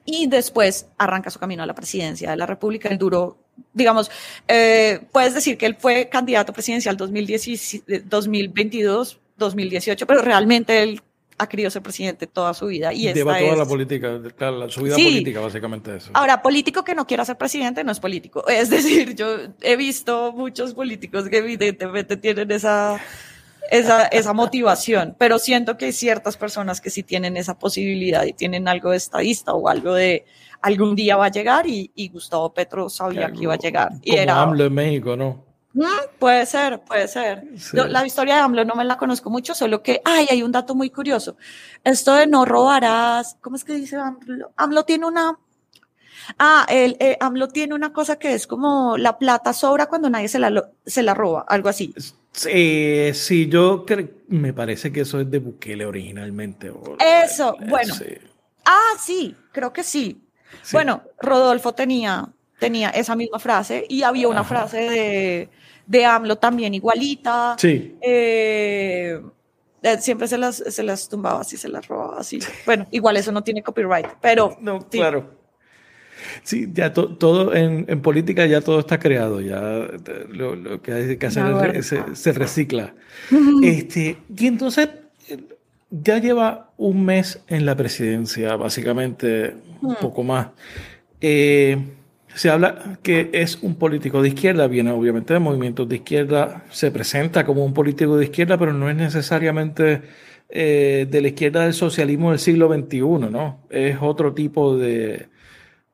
[0.06, 2.88] y después arranca su camino a la presidencia de la República.
[2.90, 3.38] Él duró,
[3.74, 4.10] digamos,
[4.48, 11.02] eh, puedes decir que él fue candidato presidencial 2022, 2018, pero realmente él
[11.38, 12.94] ha querido ser presidente toda su vida.
[12.94, 14.20] Y Lleva toda la política,
[14.70, 16.12] su vida política, básicamente eso.
[16.14, 18.44] Ahora, político que no quiera ser presidente no es político.
[18.54, 23.00] Es decir, yo he visto muchos políticos que evidentemente tienen esa,
[23.70, 28.34] esa, esa motivación, pero siento que hay ciertas personas que sí tienen esa posibilidad y
[28.34, 30.26] tienen algo de estadista o algo de
[30.62, 33.90] algún día va a llegar y, Gustavo Petro sabía que iba a llegar.
[34.02, 35.53] y era, AMLO en México, ¿no?
[35.74, 35.86] Mm,
[36.20, 37.44] puede ser, puede ser.
[37.74, 40.76] la historia de AMLO no me la conozco mucho, solo que, ay, hay un dato
[40.76, 41.36] muy curioso.
[41.84, 44.52] Esto de no robarás, ¿cómo es que dice AMLO?
[44.56, 45.40] AMLO tiene una,
[46.38, 50.28] ah, el, eh, AMLO tiene una cosa que es como la plata sobra cuando nadie
[50.28, 51.94] se la, se la roba, algo así.
[52.34, 53.86] Sí, sí, yo
[54.28, 56.72] me parece que eso es de Bukele originalmente.
[57.00, 57.94] Eso, bueno.
[58.66, 60.20] Ah, sí, creo que sí.
[60.72, 62.28] Bueno, Rodolfo tenía,
[62.66, 65.50] tenía esa misma frase y había una frase de
[65.86, 67.56] de AMLO también igualita.
[67.58, 67.96] Sí.
[68.02, 69.22] Eh,
[69.82, 72.40] eh, siempre se las, se las tumbaba así, se las robaba así.
[72.66, 74.58] Bueno, igual eso no tiene copyright, pero...
[74.62, 75.44] No, claro.
[76.44, 79.60] Sí, ya todo en, en, política ya todo está creado, ya
[80.30, 82.96] lo, que hay que hacer se, recicla.
[83.62, 84.90] este, y entonces
[85.92, 90.48] ya lleva un mes en la presidencia, básicamente, un poco más.
[91.20, 91.78] Eh,
[92.36, 96.92] se habla que es un político de izquierda, viene obviamente de movimientos de izquierda, se
[96.92, 100.02] presenta como un político de izquierda, pero no es necesariamente
[100.50, 103.60] eh, de la izquierda del socialismo del siglo XXI, ¿no?
[103.70, 105.30] Es otro tipo de,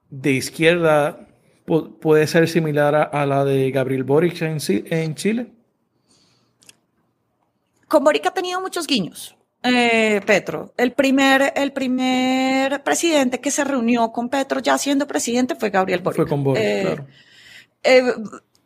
[0.09, 1.27] de izquierda,
[1.65, 5.47] puede ser similar a, la de Gabriel Boric en, en Chile.
[7.87, 9.35] Con Boric ha tenido muchos guiños.
[9.63, 10.73] Eh, Petro.
[10.77, 16.01] El primer, el primer presidente que se reunió con Petro ya siendo presidente fue Gabriel
[16.01, 16.15] Boric.
[16.15, 17.07] Fue con Boric, eh, claro.
[17.83, 18.03] Eh,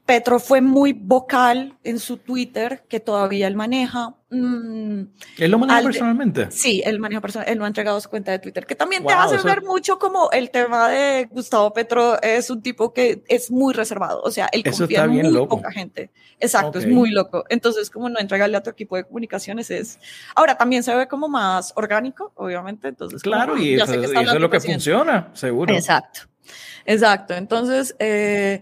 [0.06, 4.14] Petro fue muy vocal en su Twitter, que todavía él maneja.
[4.30, 5.04] Mm,
[5.38, 6.52] ¿Él lo maneja al- personalmente?
[6.52, 9.14] Sí, él maneja personal, él no ha entregado su cuenta de Twitter, que también te
[9.14, 13.24] Wow, hace eso- ver mucho como el tema de Gustavo Petro es un tipo que
[13.30, 15.56] es muy reservado, o sea, él confía en muy loco.
[15.58, 16.12] poca gente.
[16.40, 16.86] Exacto, Ok.
[16.86, 17.46] es muy loco.
[17.48, 20.00] Entonces, como no entregarle a tu equipo de comunicaciones es...
[20.36, 23.24] Ahora, también se ve como más orgánico, obviamente, entonces...
[23.24, 25.74] como, Claro, y ya eso, y eso es lo que funciona, seguro.
[25.74, 26.22] Exacto,
[26.86, 27.34] exacto.
[27.34, 28.62] Entonces, eh,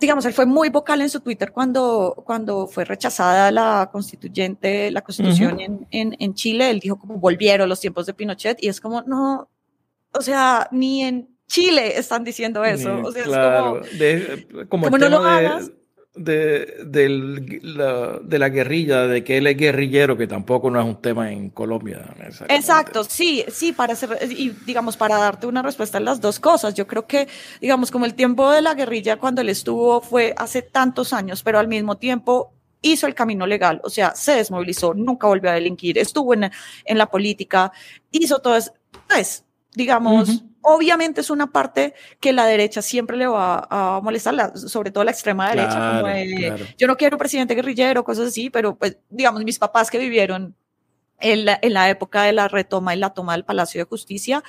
[0.00, 5.02] digamos, él fue muy vocal en su Twitter cuando, cuando fue rechazada la constituyente, la
[5.02, 6.70] constitución en, en, en Chile.
[6.70, 9.48] Él dijo como volvieron los tiempos de Pinochet y es como, no,
[10.12, 12.96] o sea, ni en Chile están diciendo eso.
[12.96, 15.24] Ni- o sea, claro, es como, de, como, como el no lo
[15.68, 15.81] de-
[16.14, 20.86] de, del- la, de la guerrilla, de que él es guerrillero, que tampoco no es
[20.86, 22.04] un tema en Colombia.
[22.48, 26.74] Exacto, sí, sí, para hacer, y digamos, para darte una respuesta en las dos cosas,
[26.74, 27.28] yo creo que,
[27.60, 31.58] digamos, como el tiempo de la guerrilla cuando él estuvo fue hace tantos años, pero
[31.58, 35.98] al mismo tiempo hizo el camino legal, o sea, se desmovilizó, nunca volvió a delinquir,
[35.98, 36.50] estuvo en,
[36.84, 37.72] en la política,
[38.10, 38.72] hizo todo eso,
[39.08, 39.44] pues,
[39.74, 40.44] digamos.
[40.62, 45.04] Obviamente es una parte que la derecha siempre le va a molestar, la- sobre todo
[45.04, 46.64] la extrema derecha, como Claro, de, claro.
[46.78, 50.54] yo no quiero presidente guerrillero, cosas así, pero pues, digamos, mis papás que vivieron
[51.20, 54.42] en la, en la época de la retoma y la toma del Palacio de Justicia,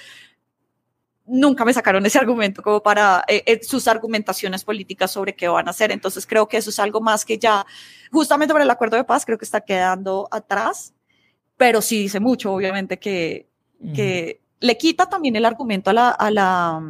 [1.26, 5.68] nunca me sacaron ese argumento como para eh, eh, sus argumentaciones políticas sobre qué van
[5.68, 5.92] a hacer.
[5.92, 7.66] Entonces creo que eso es algo más que ya,
[8.12, 10.94] justamente por el acuerdo de paz, creo que está quedando atrás,
[11.56, 13.48] pero sí dice mucho, obviamente, que,
[13.96, 16.10] que le quita también el argumento a la...
[16.10, 16.82] A la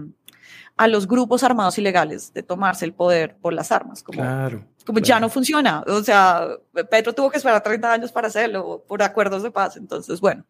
[0.75, 4.65] a los grupos armados ilegales de tomarse el poder por las armas, como, Claro.
[4.85, 5.83] como ya no funciona.
[5.85, 6.47] O sea,
[6.89, 9.77] Petro tuvo que esperar 30 años para hacerlo por acuerdos de paz.
[9.77, 10.45] Entonces, bueno.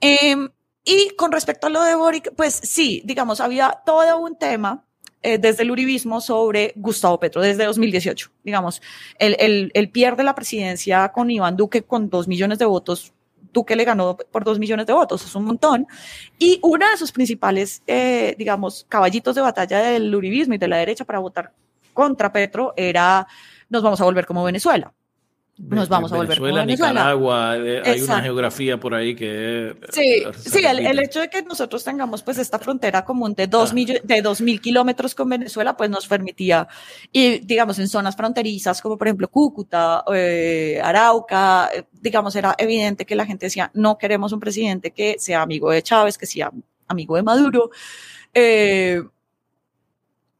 [0.00, 0.50] Em,
[0.84, 4.84] y con respecto a lo de Boric, pues sí, digamos, había todo un tema
[5.22, 8.30] eh, desde el uribismo sobre Gustavo Petro, desde 2018.
[8.44, 8.82] Digamos,
[9.18, 13.14] él, él, él pierde la presidencia con Iván Duque con dos millones de votos.
[13.52, 15.86] Duque le ganó por dos millones de votos, es un montón.
[16.38, 20.78] Y uno de sus principales, eh, digamos, caballitos de batalla del uribismo y de la
[20.78, 21.52] derecha para votar
[21.92, 23.26] contra Petro era
[23.68, 24.92] nos vamos a volver como Venezuela.
[25.58, 26.92] Nos vamos a volver Venezuela, Venezuela.
[26.92, 29.76] Nicaragua, eh, hay una geografía por ahí que...
[29.90, 34.22] Sí, eh, sí el, hecho de que nosotros tengamos pues esta frontera común de de
[34.22, 36.68] dos mil kilómetros con Venezuela, pues nos permitía,
[37.10, 43.16] y digamos, en zonas fronterizas como por ejemplo Cúcuta, eh, Arauca, digamos, era evidente que
[43.16, 46.52] la gente decía, no queremos un presidente que sea amigo de Chávez, que sea
[46.86, 47.70] amigo de Maduro.
[48.32, 49.02] Eh,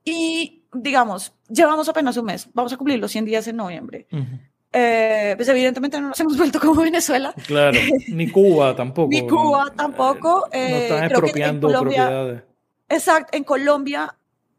[0.05, 4.07] y digamos, llevamos apenas un mes, vamos a cumplir los 100 días en noviembre.
[4.13, 4.39] Ujú.
[4.73, 7.35] Eh, pues evidentemente no nos hemos vuelto como Venezuela.
[7.47, 7.79] Claro,
[8.09, 9.09] ni Cuba tampoco.
[9.11, 9.73] Ni Cuba ¿no?
[9.73, 12.43] tampoco, No eh, están creo que en expropiando Colombia- propiedades.
[12.91, 14.17] Exacto, en Colombia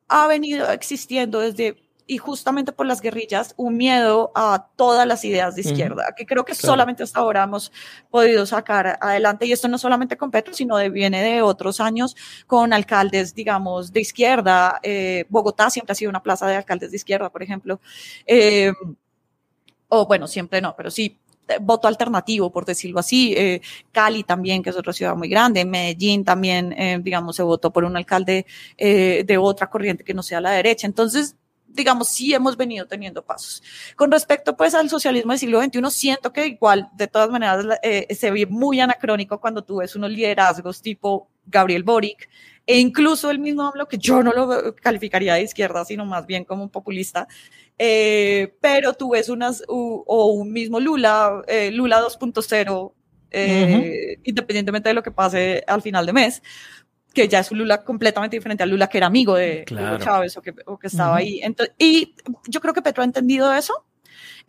[0.07, 5.55] ha venido existiendo desde, y justamente por las guerrillas, un miedo a todas las ideas
[5.55, 6.73] de izquierda, que creo que Claro.
[6.73, 7.71] solamente hasta ahora hemos
[8.09, 9.45] podido sacar adelante.
[9.45, 12.15] Y esto no solamente con Petro, sino de, viene de otros años
[12.47, 14.79] con alcaldes, digamos, de izquierda.
[14.81, 17.79] Eh, Bogotá siempre ha sido una plaza de alcaldes de izquierda, por ejemplo.
[18.25, 18.73] Eh,
[19.89, 23.33] o bueno, siempre no, pero sí eh, voto alternativo, por decirlo así.
[23.35, 25.65] Eh, Cali también, que es otra ciudad muy grande.
[25.65, 28.45] Medellín también, eh, digamos, se votó por un alcalde
[28.77, 30.87] eh, de otra corriente que no sea la derecha.
[30.87, 31.35] Entonces,
[31.67, 33.61] digamos, sí hemos venido teniendo pasos.
[33.95, 38.13] Con respecto, pues, al socialismo del siglo XXI, siento que igual, de todas maneras, eh,
[38.15, 42.29] se ve muy anacrónico cuando tú ves unos liderazgos tipo Gabriel Boric,
[42.65, 46.45] e incluso el mismo AMLO, que yo no lo calificaría de izquierda, sino más bien
[46.45, 47.27] como un populista,
[47.77, 52.93] eh, pero tú ves unas, u- o un mismo Lula, eh, Lula 2.0,
[53.31, 56.41] eh, independientemente de lo que pase al final de mes,
[57.13, 60.03] que ya es un Lula completamente diferente al Lula que era amigo de Claro.
[60.03, 61.39] Chávez o que, o que estaba ahí.
[61.41, 62.13] Entonces, y
[62.47, 63.73] yo creo que Petro ha entendido eso.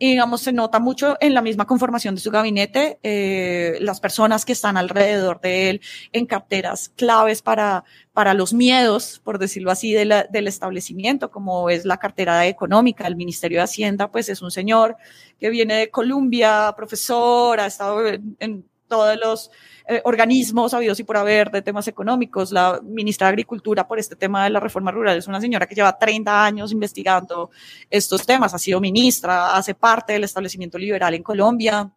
[0.03, 4.45] Y digamos, se nota mucho en la misma conformación de su gabinete, eh, las personas
[4.45, 9.93] que están alrededor de él en carteras claves para, para los miedos, por decirlo así,
[9.93, 14.41] de la- del establecimiento, como es la cartera económica, el Ministerio de Hacienda, pues es
[14.41, 14.97] un señor
[15.39, 19.51] que viene de Colombia, profesor, ha estado en, en todos los
[19.87, 22.51] eh, organismos habidos y por haber de temas económicos.
[22.51, 25.75] La ministra de Agricultura por este tema de la reforma rural es una señora que
[25.75, 27.49] lleva 30 años investigando
[27.89, 31.91] estos temas, ha sido ministra, hace parte del establecimiento liberal en Colombia.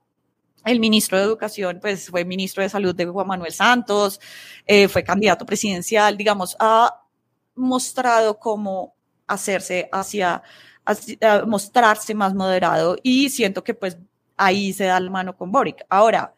[0.65, 4.19] El ministro de Educación, pues fue ministro de Salud de Juan Manuel Santos,
[4.67, 7.03] eh, fue candidato presidencial, digamos, ha
[7.55, 8.95] mostrado cómo
[9.27, 10.43] hacerse hacia,
[10.85, 13.99] hacia- mostrarse más moderado y siento que pues
[14.37, 15.85] ahí se da la mano con Boric.
[15.89, 16.35] Ahora,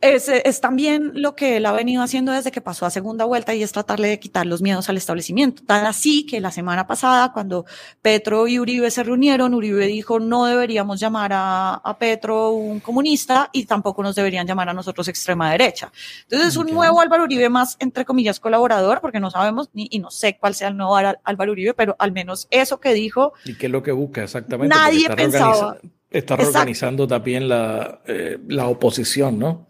[0.00, 3.54] es, es, también lo que él ha venido haciendo desde que pasó a segunda vuelta
[3.54, 5.62] y es tratarle de quitar los miedos al establecimiento.
[5.66, 7.66] Tan así que la semana pasada, cuando
[8.00, 13.50] Petro y Uribe se reunieron, Uribe dijo no deberíamos llamar a, a Petro un comunista
[13.52, 15.92] y tampoco nos deberían llamar a nosotros extrema derecha.
[16.22, 19.98] Entonces es un nuevo Álvaro Uribe más, entre comillas, colaborador, porque no sabemos ni, y
[19.98, 23.34] no sé cuál sea el nuevo Álvaro Uribe, pero al menos eso que dijo.
[23.44, 24.74] ¿Y qué es lo que busca exactamente?
[24.74, 25.76] Nadie pensaba.
[26.10, 29.68] Está reorganizando también la, eh, la oposición, ¿no?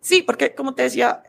[0.00, 1.22] Sí, porque como te decía,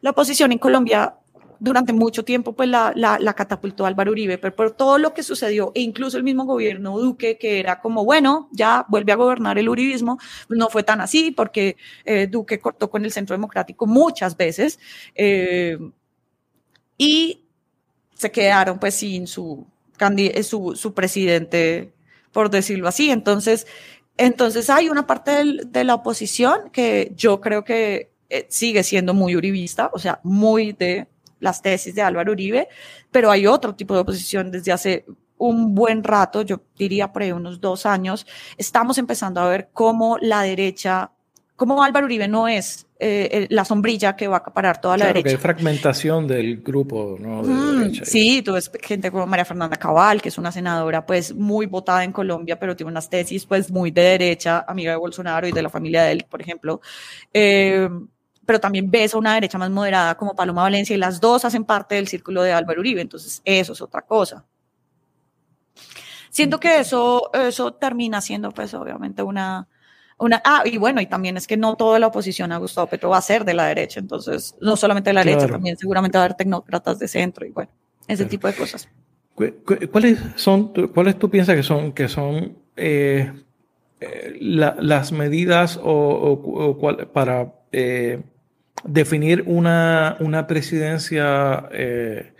[0.00, 1.14] la oposición en Colombia
[1.60, 5.22] durante mucho tiempo pues la, la, la catapultó Álvaro Uribe, pero por todo lo que
[5.22, 9.58] sucedió, e incluso el mismo gobierno Duque, que era como, bueno, ya vuelve a gobernar
[9.58, 10.18] el uribismo,
[10.48, 14.78] no fue tan así, porque eh, Duque cortó con el Centro Democrático muchas veces,
[15.14, 15.78] eh,
[16.96, 17.44] y
[18.14, 19.66] se quedaron pues sin su,
[20.42, 21.92] su, su presidente,
[22.32, 23.10] por decirlo así.
[23.10, 23.66] Entonces,
[24.20, 29.34] entonces hay una parte de la oposición que yo creo que eh, sigue siendo muy
[29.34, 31.08] uribista, o sea, muy de
[31.38, 32.68] las tesis de Álvaro Uribe,
[33.10, 35.06] pero hay otro tipo de oposición desde hace
[35.38, 38.26] un buen rato, yo diría por ahí unos dos años,
[38.58, 41.12] estamos empezando a ver cómo la derecha
[41.60, 45.08] como Álvaro Uribe no es eh, la sombrilla que va a acaparar toda la claro,
[45.18, 45.28] derecha.
[45.28, 47.42] Que hay fragmentación del grupo, ¿no?
[47.42, 51.34] De Mm, sí, tú ves gente como María Fernanda Cabal, que es una senadora pues
[51.34, 55.46] muy votada en Colombia, pero tiene unas tesis pues muy de derecha, amiga de Bolsonaro
[55.48, 56.80] y de la familia de él, por ejemplo.
[57.34, 57.90] Eh,
[58.46, 61.64] pero también ves a una derecha más moderada como Paloma Valencia y las dos hacen
[61.64, 64.46] parte del círculo de Álvaro Uribe, entonces eso es otra cosa.
[66.30, 69.68] Siento que eso, eso termina siendo pues obviamente una,
[70.20, 73.08] una, ah, y bueno, y también es que no toda la oposición a Gustavo Petro
[73.10, 76.22] va a ser de la derecha, entonces no solamente de la derecha, también seguramente va
[76.22, 77.70] a haber tecnócratas de centro y bueno,
[78.06, 78.30] ese Claro.
[78.30, 78.88] tipo de cosas.
[79.34, 83.32] ¿Cu- cu- ¿Cuáles son, cuáles tú piensas que son, que son eh,
[84.00, 88.20] eh, la- las medidas o, o- o cuál- para eh,
[88.84, 92.32] definir una, una presidencia eh,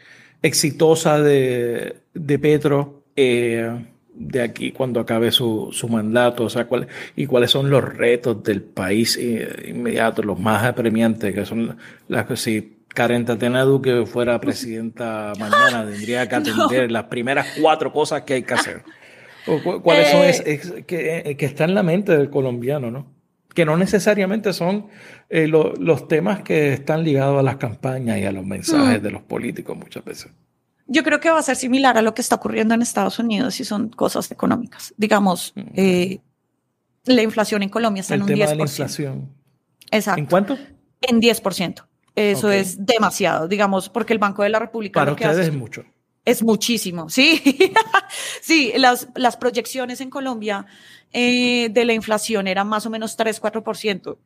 [0.42, 6.44] exitosa de, de Petro eh, de aquí cuando acabe su, su mandato?
[6.44, 11.34] O sea, cuál, y cuáles son los retos del país eh, inmediato, los más apremiantes,
[11.34, 11.76] que son
[12.08, 17.92] las que si Karen Tatiana Duque fuera presidenta mañana, tendría que atender las primeras cuatro
[17.92, 18.82] cosas que hay que hacer.
[19.46, 22.28] O cu- ¿Cuáles son Eh, es, es- que, eh, que está en la mente del
[22.30, 23.06] colombiano, ¿no?
[23.54, 24.88] Que no necesariamente son
[25.28, 29.02] eh, lo- los temas que están ligados a las campañas y a los mensajes Mm.
[29.04, 30.30] de los políticos muchas veces.
[30.92, 33.60] Yo creo que va a ser similar a lo que está ocurriendo en Estados Unidos
[33.60, 34.92] y son cosas económicas.
[34.96, 35.60] Digamos, Mm.
[35.76, 36.20] eh,
[37.04, 38.50] la inflación en Colombia está El en un tema 10%.
[38.50, 39.28] de la inflación.
[39.92, 40.18] Exacto.
[40.20, 40.58] ¿En cuánto?
[41.00, 41.86] En 10%.
[42.16, 45.48] Eso es demasiado, digamos, porque el Banco de la República Para lo que hace ustedes
[45.48, 45.84] es es mucho.
[46.24, 47.40] Es muchísimo, sí.
[48.42, 50.66] sí, las, las proyecciones en Colombia
[51.12, 54.18] eh, de la inflación eran más o menos 3-4%.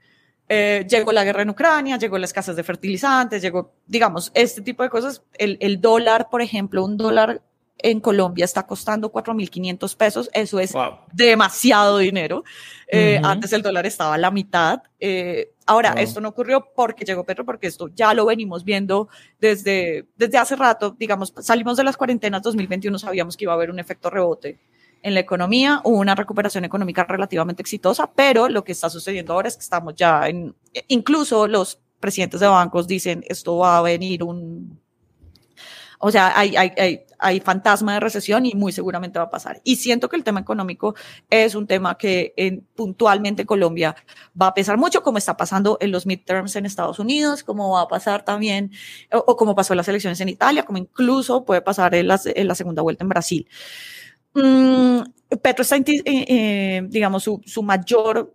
[0.49, 4.83] Eh, llegó la guerra en Ucrania, llegó la escasez de fertilizantes, llegó, digamos, este tipo
[4.83, 5.23] de cosas.
[5.39, 7.41] El, el dólar, por ejemplo, un dólar
[7.79, 10.31] en Colombia está costando 4.500 pesos.
[10.33, 10.99] Eso es Wow.
[11.13, 12.45] demasiado dinero.
[12.89, 13.27] Eh, Ujú.
[13.29, 14.83] Antes el dólar estaba a la mitad.
[15.01, 16.03] Eh, ahora, Wow.
[16.03, 19.09] esto no ocurrió porque llegó Petro, porque esto ya lo venimos viendo
[19.41, 20.95] desde, desde hace rato.
[20.99, 24.59] Digamos, salimos de las cuarentenas 2021, sabíamos que iba a haber un efecto rebote
[25.05, 29.49] en la economía, hubo una recuperación económica relativamente exitosa, pero lo que está sucediendo ahora
[29.49, 30.57] es que estamos ya en,
[30.89, 34.81] incluso los presidentes de bancos dicen, esto va a venir un,
[35.99, 39.61] o sea, hay, hay, hay, hay fantasma de recesión y muy seguramente va a pasar.
[39.63, 40.95] Y siento que el tema económico
[41.29, 43.95] es un tema que en, puntualmente en Colombia
[44.41, 47.83] va a pesar mucho, como está pasando en los midterms en Estados Unidos, como va
[47.83, 48.73] a pasar también,
[49.13, 52.49] o, como pasó en las elecciones en Italia, como incluso puede pasar en, las, en
[52.49, 53.49] la segunda vuelta en Brasil.
[54.35, 55.01] Mm,
[55.43, 58.33] Petro está, eh, eh, digamos, su, su mayor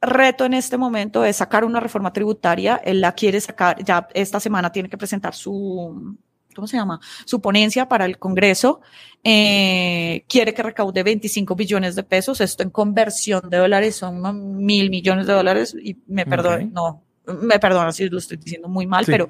[0.00, 2.80] reto en este momento es sacar una reforma tributaria.
[2.84, 6.16] Él la quiere sacar, ya esta semana tiene que presentar su,
[6.54, 7.00] ¿cómo se llama?
[7.24, 8.80] Su ponencia para el Congreso.
[9.22, 12.40] Eh, quiere que recaude 25 billones de pesos.
[12.40, 15.74] Esto en conversión de dólares son mil millones de dólares.
[15.82, 16.70] Y me perdona, Ok.
[16.72, 17.02] no,
[17.42, 19.10] me perdona si lo estoy diciendo muy mal, Sí.
[19.12, 19.28] pero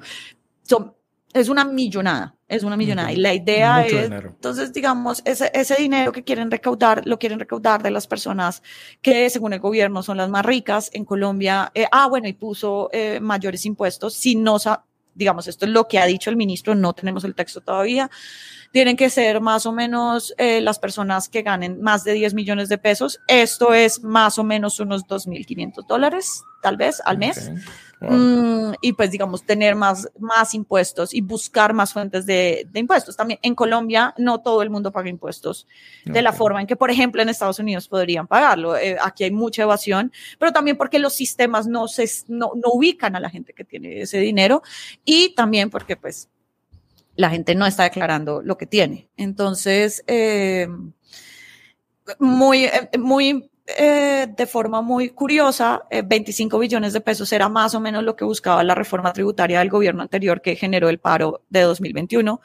[0.63, 0.93] son,
[1.35, 3.11] es una millonada, es una millonada.
[3.11, 4.29] Y la idea Mucho es, dinero.
[4.29, 8.63] entonces, digamos, ese, ese dinero que quieren recaudar, lo quieren recaudar de las personas
[9.01, 11.71] que, según el gobierno, son las más ricas en Colombia.
[11.75, 14.13] Eh, ah, bueno, y puso eh, mayores impuestos.
[14.13, 14.57] Si no,
[15.13, 18.09] digamos, esto es lo que ha dicho el ministro, no tenemos el texto todavía.
[18.71, 22.69] tienen que ser más o menos eh, las personas que ganen más de 10 millones
[22.69, 23.19] de pesos.
[23.27, 27.51] Esto es más o menos unos 2.500 dólares, tal vez, al mes.
[28.01, 28.11] Wow.
[28.11, 33.15] Mm, y pues digamos tener más, más impuestos y buscar más fuentes de, de impuestos.
[33.15, 35.67] También en Colombia no todo el mundo paga impuestos
[36.05, 38.75] de la forma en que, por ejemplo, en Estados Unidos podrían pagarlo.
[38.75, 43.15] Eh, aquí hay mucha evasión, pero también porque los sistemas no, se, no, no ubican
[43.15, 44.63] a la gente que tiene ese dinero
[45.05, 46.29] y también porque pues
[47.15, 49.07] la gente no está declarando lo que tiene.
[49.17, 50.67] Entonces, eh,
[52.17, 57.73] muy, eh, muy, eh, de forma muy curiosa, eh, 25 billones de pesos era más
[57.73, 61.41] o menos lo que buscaba la reforma tributaria del gobierno anterior que generó el paro
[61.49, 62.41] de 2021.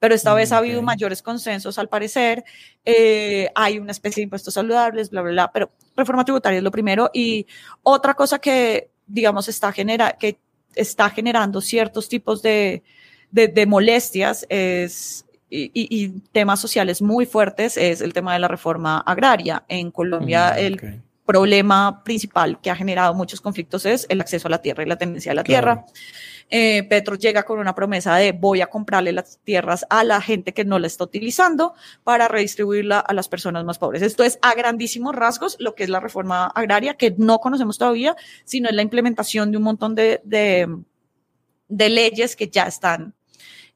[0.00, 2.44] Pero esta vez ha habido mayores consensos al parecer.
[2.84, 5.52] Eh, hay una especie de impuestos saludables, bla, bla, bla.
[5.52, 7.08] Pero reforma tributaria es lo primero.
[7.14, 7.46] Y
[7.84, 10.38] otra cosa que, digamos, está, genera que
[10.74, 12.82] está generando ciertos tipos de,
[13.30, 15.24] de, de molestias es,
[15.54, 19.64] y, temas sociales muy fuertes es el tema de la reforma agraria.
[19.68, 24.50] En Colombia, Mm, el problema principal que ha generado muchos conflictos es el acceso a
[24.50, 25.84] la tierra y la tenencia de la Claro.
[25.84, 25.86] tierra.
[26.50, 30.52] Eh, Petro llega con una promesa de voy a comprarle las tierras a la gente
[30.52, 31.74] que no la está utilizando
[32.04, 34.02] para redistribuirla a las personas más pobres.
[34.02, 38.14] Esto es a grandísimos rasgos lo que es la reforma agraria, que no conocemos todavía,
[38.44, 40.68] sino es la implementación de un montón de, de,
[41.68, 43.14] de leyes que ya están,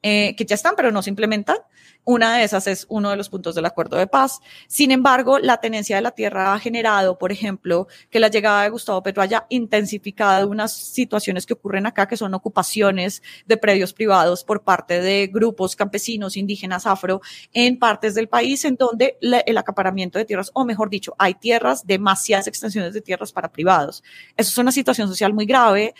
[0.02, 1.56] eh, que ya están, pero no se implementan.
[2.04, 4.40] Una de esas es uno de los puntos del acuerdo de paz.
[4.66, 8.70] Sin embargo, la tenencia de la tierra ha generado, por ejemplo, que la llegada de
[8.70, 14.42] Gustavo Petro haya intensificado unas situaciones que ocurren acá, que son ocupaciones de predios privados
[14.42, 17.20] por parte de grupos campesinos, indígenas, afro,
[17.52, 21.86] en partes del país en donde el acaparamiento de tierras, o mejor dicho, hay tierras,
[21.86, 24.02] demasiadas extensiones de tierras para privados.
[24.36, 25.94] Eso es una situación social muy grave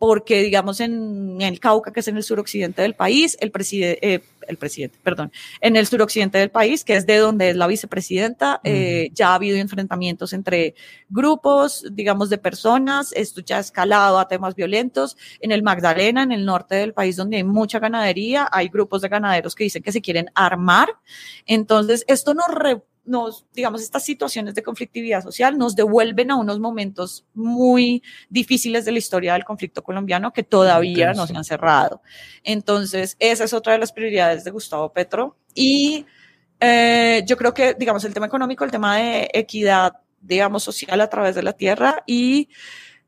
[0.00, 4.22] porque, digamos, en, el Cauca, que es en el suroccidente del país, el presidente, eh,
[4.48, 5.30] el presidente, perdón,
[5.60, 9.34] en el suroccidente del país, que es de donde es la vicepresidenta, eh, ya ha
[9.34, 10.74] habido enfrentamientos entre
[11.10, 13.12] grupos, digamos, de personas.
[13.12, 15.18] Esto ya ha escalado a temas violentos.
[15.38, 19.08] En el Magdalena, en el norte del país, donde hay mucha ganadería, hay grupos de
[19.10, 20.88] ganaderos que dicen que se quieren armar.
[21.44, 22.80] Entonces, esto nos, re-
[23.10, 28.92] nos, digamos, estas situaciones de conflictividad social nos devuelven a unos momentos muy difíciles de
[28.92, 32.02] la historia del conflicto colombiano que todavía no se han cerrado.
[32.44, 35.36] Entonces, esa es otra de las prioridades de Gustavo Petro.
[35.54, 36.06] Y
[36.60, 41.10] eh, yo creo que, digamos, el tema económico, el tema de equidad, digamos, social a
[41.10, 42.48] través de la tierra y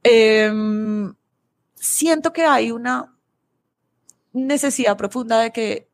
[0.02, 1.14] em,
[1.76, 3.14] siento que hay una
[4.32, 5.88] necesidad profunda de que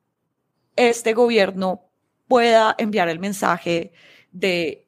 [0.77, 1.88] este gobierno
[2.29, 3.93] pueda enviar el mensaje
[4.31, 4.87] de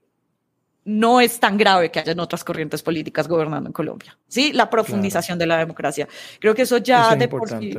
[0.85, 4.19] no es tan grave que hayan otras corrientes políticas gobernando en Colombia.
[4.29, 6.09] Sí, la profundización de la democracia.
[6.39, 7.79] Creo que eso ya Eso es de por sí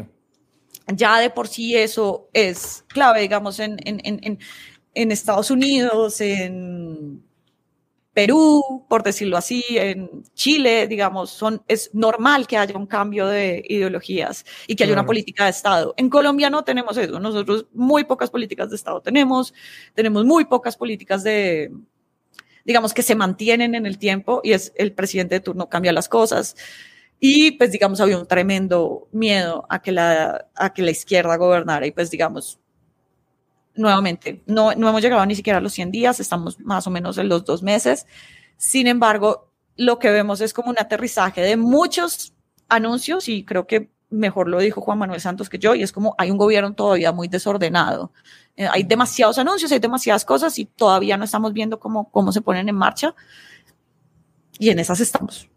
[0.87, 4.39] ya de por sí eso es clave, digamos, en, en, en,
[4.93, 7.23] en Estados Unidos, en
[8.13, 13.63] Perú, por decirlo así, en Chile, digamos, son, es normal que haya un cambio de
[13.67, 15.93] ideologías y que haya una política de Estado.
[15.95, 17.19] En Colombia no tenemos eso.
[17.19, 19.53] Nosotros muy pocas políticas de Estado tenemos,
[19.93, 21.71] tenemos muy pocas políticas de,
[22.65, 26.09] digamos, que se mantienen en el tiempo y es el presidente de turno cambia las
[26.09, 26.55] cosas.
[27.19, 31.85] Y pues, digamos, había un tremendo miedo a que la, a que la izquierda gobernara
[31.85, 32.59] y pues, digamos,
[33.75, 37.17] nuevamente, no, no hemos llegado ni siquiera a los 100 días, estamos más o menos
[37.17, 38.05] en los dos meses.
[38.57, 42.33] Sin embargo, lo que vemos es como un aterrizaje de muchos
[42.69, 46.15] anuncios y creo que mejor lo dijo Juan Manuel Santos que yo, y es como
[46.17, 48.11] hay un gobierno todavía muy desordenado.
[48.57, 52.41] Eh, hay demasiados anuncios, hay demasiadas cosas y todavía no estamos viendo cómo, cómo se
[52.41, 53.15] ponen en marcha.
[54.59, 55.49] Y en esas estamos.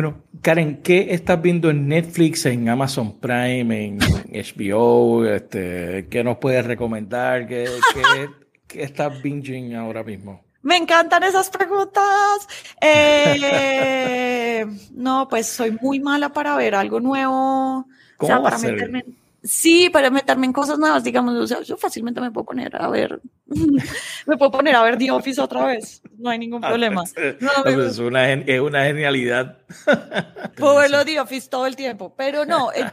[0.00, 5.26] Bueno, Karen, ¿qué estás viendo en Netflix, en Amazon Prime, en HBO?
[5.26, 7.46] Este, ¿Qué nos puedes recomendar?
[7.46, 8.30] ¿Qué, qué,
[8.66, 10.42] qué estás binging ahora mismo?
[10.62, 12.48] Me encantan esas preguntas.
[12.80, 17.80] Eh, no, pues soy muy mala para ver algo nuevo.
[17.80, 18.72] O sea, ¿Cómo va a para ser?
[18.72, 19.04] meterme,
[19.42, 22.88] sí, para meterme en cosas nuevas, digamos, o sea, yo fácilmente me puedo poner a
[22.88, 23.20] ver,
[24.26, 27.04] me puedo poner a ver The Office otra vez, no hay ningún problema.
[27.40, 29.58] No, Ah, pues es, una, es una genialidad.
[30.56, 32.84] puedo verlo The Office todo el tiempo, pero no, eh,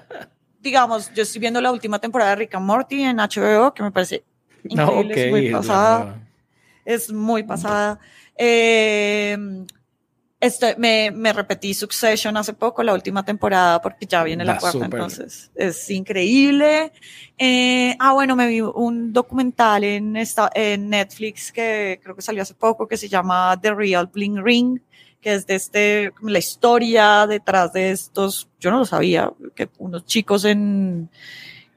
[0.60, 3.92] digamos, yo estoy viendo la última temporada de Rick and Morty en HBO, que me
[3.92, 4.24] parece
[4.64, 6.16] No, increíble, es muy pasada.
[6.86, 8.00] es muy pasada.
[8.38, 9.38] Eh,
[10.48, 14.60] estoy- me, me repetí Succession hace poco, la última temporada, porque ya viene la Da,
[14.60, 16.92] cuarta, entonces es increíble.
[17.38, 22.42] Eh, ah, bueno, me vi un documental en, esta, en Netflix que creo que salió
[22.42, 24.80] hace poco, que se llama The Real Bling Ring,
[25.22, 30.06] que es de este, la historia detrás de estos, yo no lo sabía, que unos
[30.06, 31.10] chicos en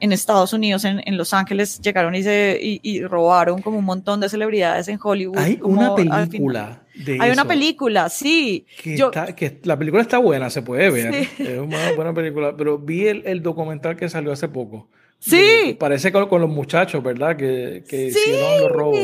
[0.01, 3.85] en Estados Unidos, en, en Los Ángeles, llegaron y, se, y, y robaron como un
[3.85, 5.39] montón de celebridades en Hollywood.
[5.39, 8.67] Hay una película de Hay una película, sí.
[8.83, 11.15] Que, Yo- está- que la película está buena, se puede ver.
[11.37, 11.43] Sí.
[11.45, 14.89] Es una buena película, pero vi el, el documental que salió hace poco.
[15.19, 15.37] Sí.
[15.37, 17.37] De- parece con, con los muchachos, ¿verdad?
[17.37, 18.19] Que, que Sí.
[18.21, 18.99] hicieron los robos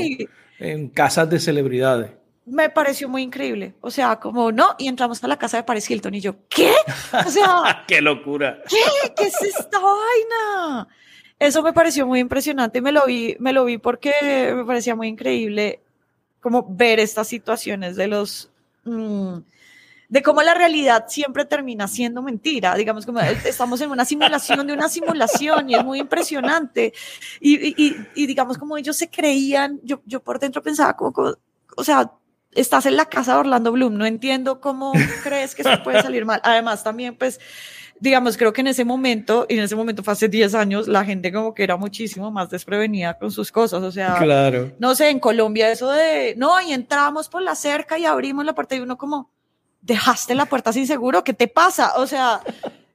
[0.58, 2.10] en casas de celebridades.
[2.46, 3.74] Me pareció muy increíble.
[3.80, 6.72] O sea, como no, y entramos a la casa de Paris Hilton y yo, ¿qué?
[7.26, 8.62] O sea, ¡Qué locura!
[8.68, 8.76] ¿qué?
[9.16, 10.88] ¿Qué es esta vaina?
[11.38, 12.80] Eso me pareció muy impresionante.
[12.80, 15.80] Me lo vi, me lo vi porque me parecía muy increíble
[16.40, 18.50] como ver estas situaciones de los
[18.84, 19.38] mm,
[20.08, 22.76] de cómo la realidad siempre termina siendo mentira.
[22.76, 26.94] Digamos, como estamos en una simulación de una simulación y es muy impresionante.
[27.40, 31.12] Y, y- y- y digamos, como ellos se creían, yo, yo por dentro pensaba como,
[31.12, 31.34] como,
[31.76, 32.12] o sea,
[32.56, 34.92] estás en la casa de Orlando Bloom, no entiendo cómo
[35.22, 36.40] crees que esto puede salir mal.
[36.44, 37.40] Además, también, pues,
[38.00, 41.04] digamos, creo que en ese momento, y en ese momento fue hace 10 años, la
[41.04, 44.72] gente como que era muchísimo más desprevenida con sus cosas, o sea, Claro.
[44.78, 48.54] no sé, en Colombia eso de, no, y entramos por la cerca y abrimos la
[48.54, 49.30] puerta y uno como,
[49.80, 51.92] dejaste la puerta sin seguro, ¿qué te pasa?
[51.96, 52.40] O sea,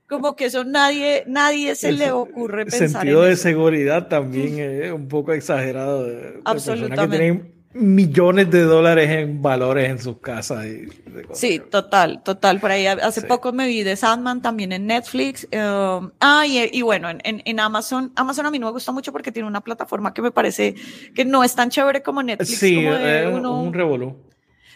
[0.08, 3.44] como que eso nadie, nadie se El le ocurre pensar sentido en de eso.
[3.44, 6.04] seguridad también es un poco exagerado.
[6.04, 7.61] De, Absolutamente.
[7.74, 10.66] Millones de dólares en valores en sus casas.
[10.66, 11.40] Y de cosas.
[11.40, 12.60] Sí, total, total.
[12.60, 13.28] Por ahí hace Sí.
[13.28, 15.46] poco me vi de Sandman también en Netflix.
[15.54, 18.12] um, ah, y, y bueno, en, en, Amazon.
[18.16, 20.76] Amazon a mí no me gusta mucho porque tiene una plataforma que me parece
[21.16, 22.58] que no es tan chévere como Netflix.
[22.60, 24.18] Sí, como de uno- un revolú.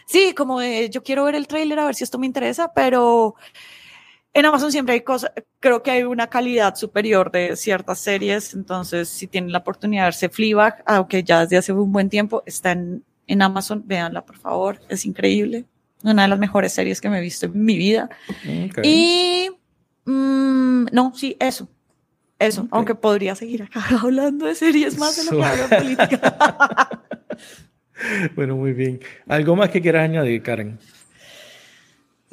[0.06, 3.34] Sí, como de yo quiero ver el tráiler a ver si esto me interesa, pero
[4.36, 9.08] en Amazon siempre hay cosas, creo que hay una calidad superior de ciertas series, entonces
[9.08, 12.72] si tienen la oportunidad de verse Fleabag, aunque ya desde hace un buen tiempo está
[12.72, 15.64] en, en Amazon, véanla por favor, es increíble,
[16.02, 18.10] una de las mejores series que me he visto en mi vida.
[18.82, 19.48] Y
[20.04, 21.66] mm, no, sí, eso.
[22.38, 26.90] Eso, aunque podría seguir acá hablando de series más de lo que hablo de política.
[28.34, 29.00] Bueno, muy bien.
[29.26, 30.78] ¿Algo más que quieras añadir, Karen?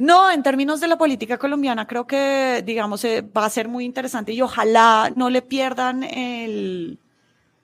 [0.09, 3.85] No, en términos de la política colombiana, creo que, digamos, eh, va a ser muy
[3.85, 6.97] interesante y ojalá no le pierdan el,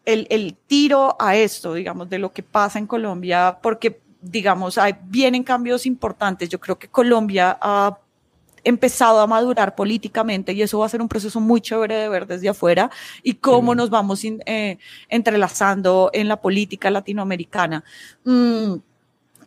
[0.05, 4.93] el, el tiro a esto, digamos, de lo que pasa en Colombia, porque, digamos, hay,
[5.03, 6.47] vienen cambios importantes.
[6.47, 7.97] Yo creo que Colombia ha
[8.63, 12.25] empezado a madurar políticamente y eso va a ser un proceso muy chévere de ver
[12.25, 12.89] desde afuera
[13.23, 13.77] y cómo Mm.
[13.77, 14.77] nos vamos in- eh,
[15.09, 17.83] entrelazando en la política latinoamericana.
[18.23, 18.75] Mm,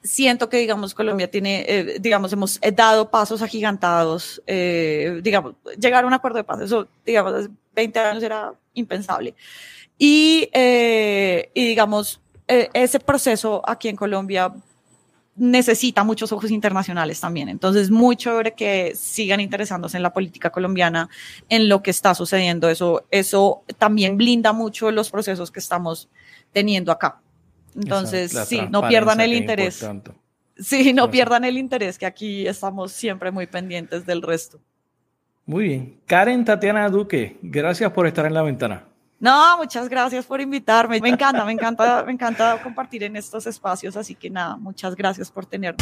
[0.03, 6.05] siento que, digamos, Colombia tiene, eh, digamos, hemos eh, dado pasos agigantados, eh, digamos, llegar
[6.05, 9.35] a un acuerdo de paz, eso, digamos, hace 20 años era impensable.
[9.99, 14.53] Y, eh, y digamos, eh, ese proceso aquí en Colombia
[15.37, 17.49] necesita muchos ojos internacionales también.
[17.49, 21.09] Entonces, muy chévere que sigan interesándose en la política colombiana,
[21.49, 22.69] en lo que está sucediendo.
[22.69, 26.09] Eso, eso también blinda mucho los procesos que estamos
[26.53, 27.22] teniendo acá.
[27.75, 29.85] Entonces, Esa- sí, no pierdan el interés.
[30.59, 34.61] Sí, no pierdan el interés, que aquí estamos siempre muy pendientes del resto.
[35.47, 35.97] Muy bien.
[36.07, 38.85] Karen Tatiana Duque, gracias por estar en la ventana.
[39.19, 41.01] No, muchas gracias por invitarme.
[41.01, 43.97] Me encanta, me encanta, me encanta compartir en estos espacios.
[43.97, 45.79] Así que nada, muchas gracias por tenerme.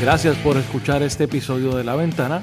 [0.00, 2.42] Gracias por escuchar este episodio de La Ventana.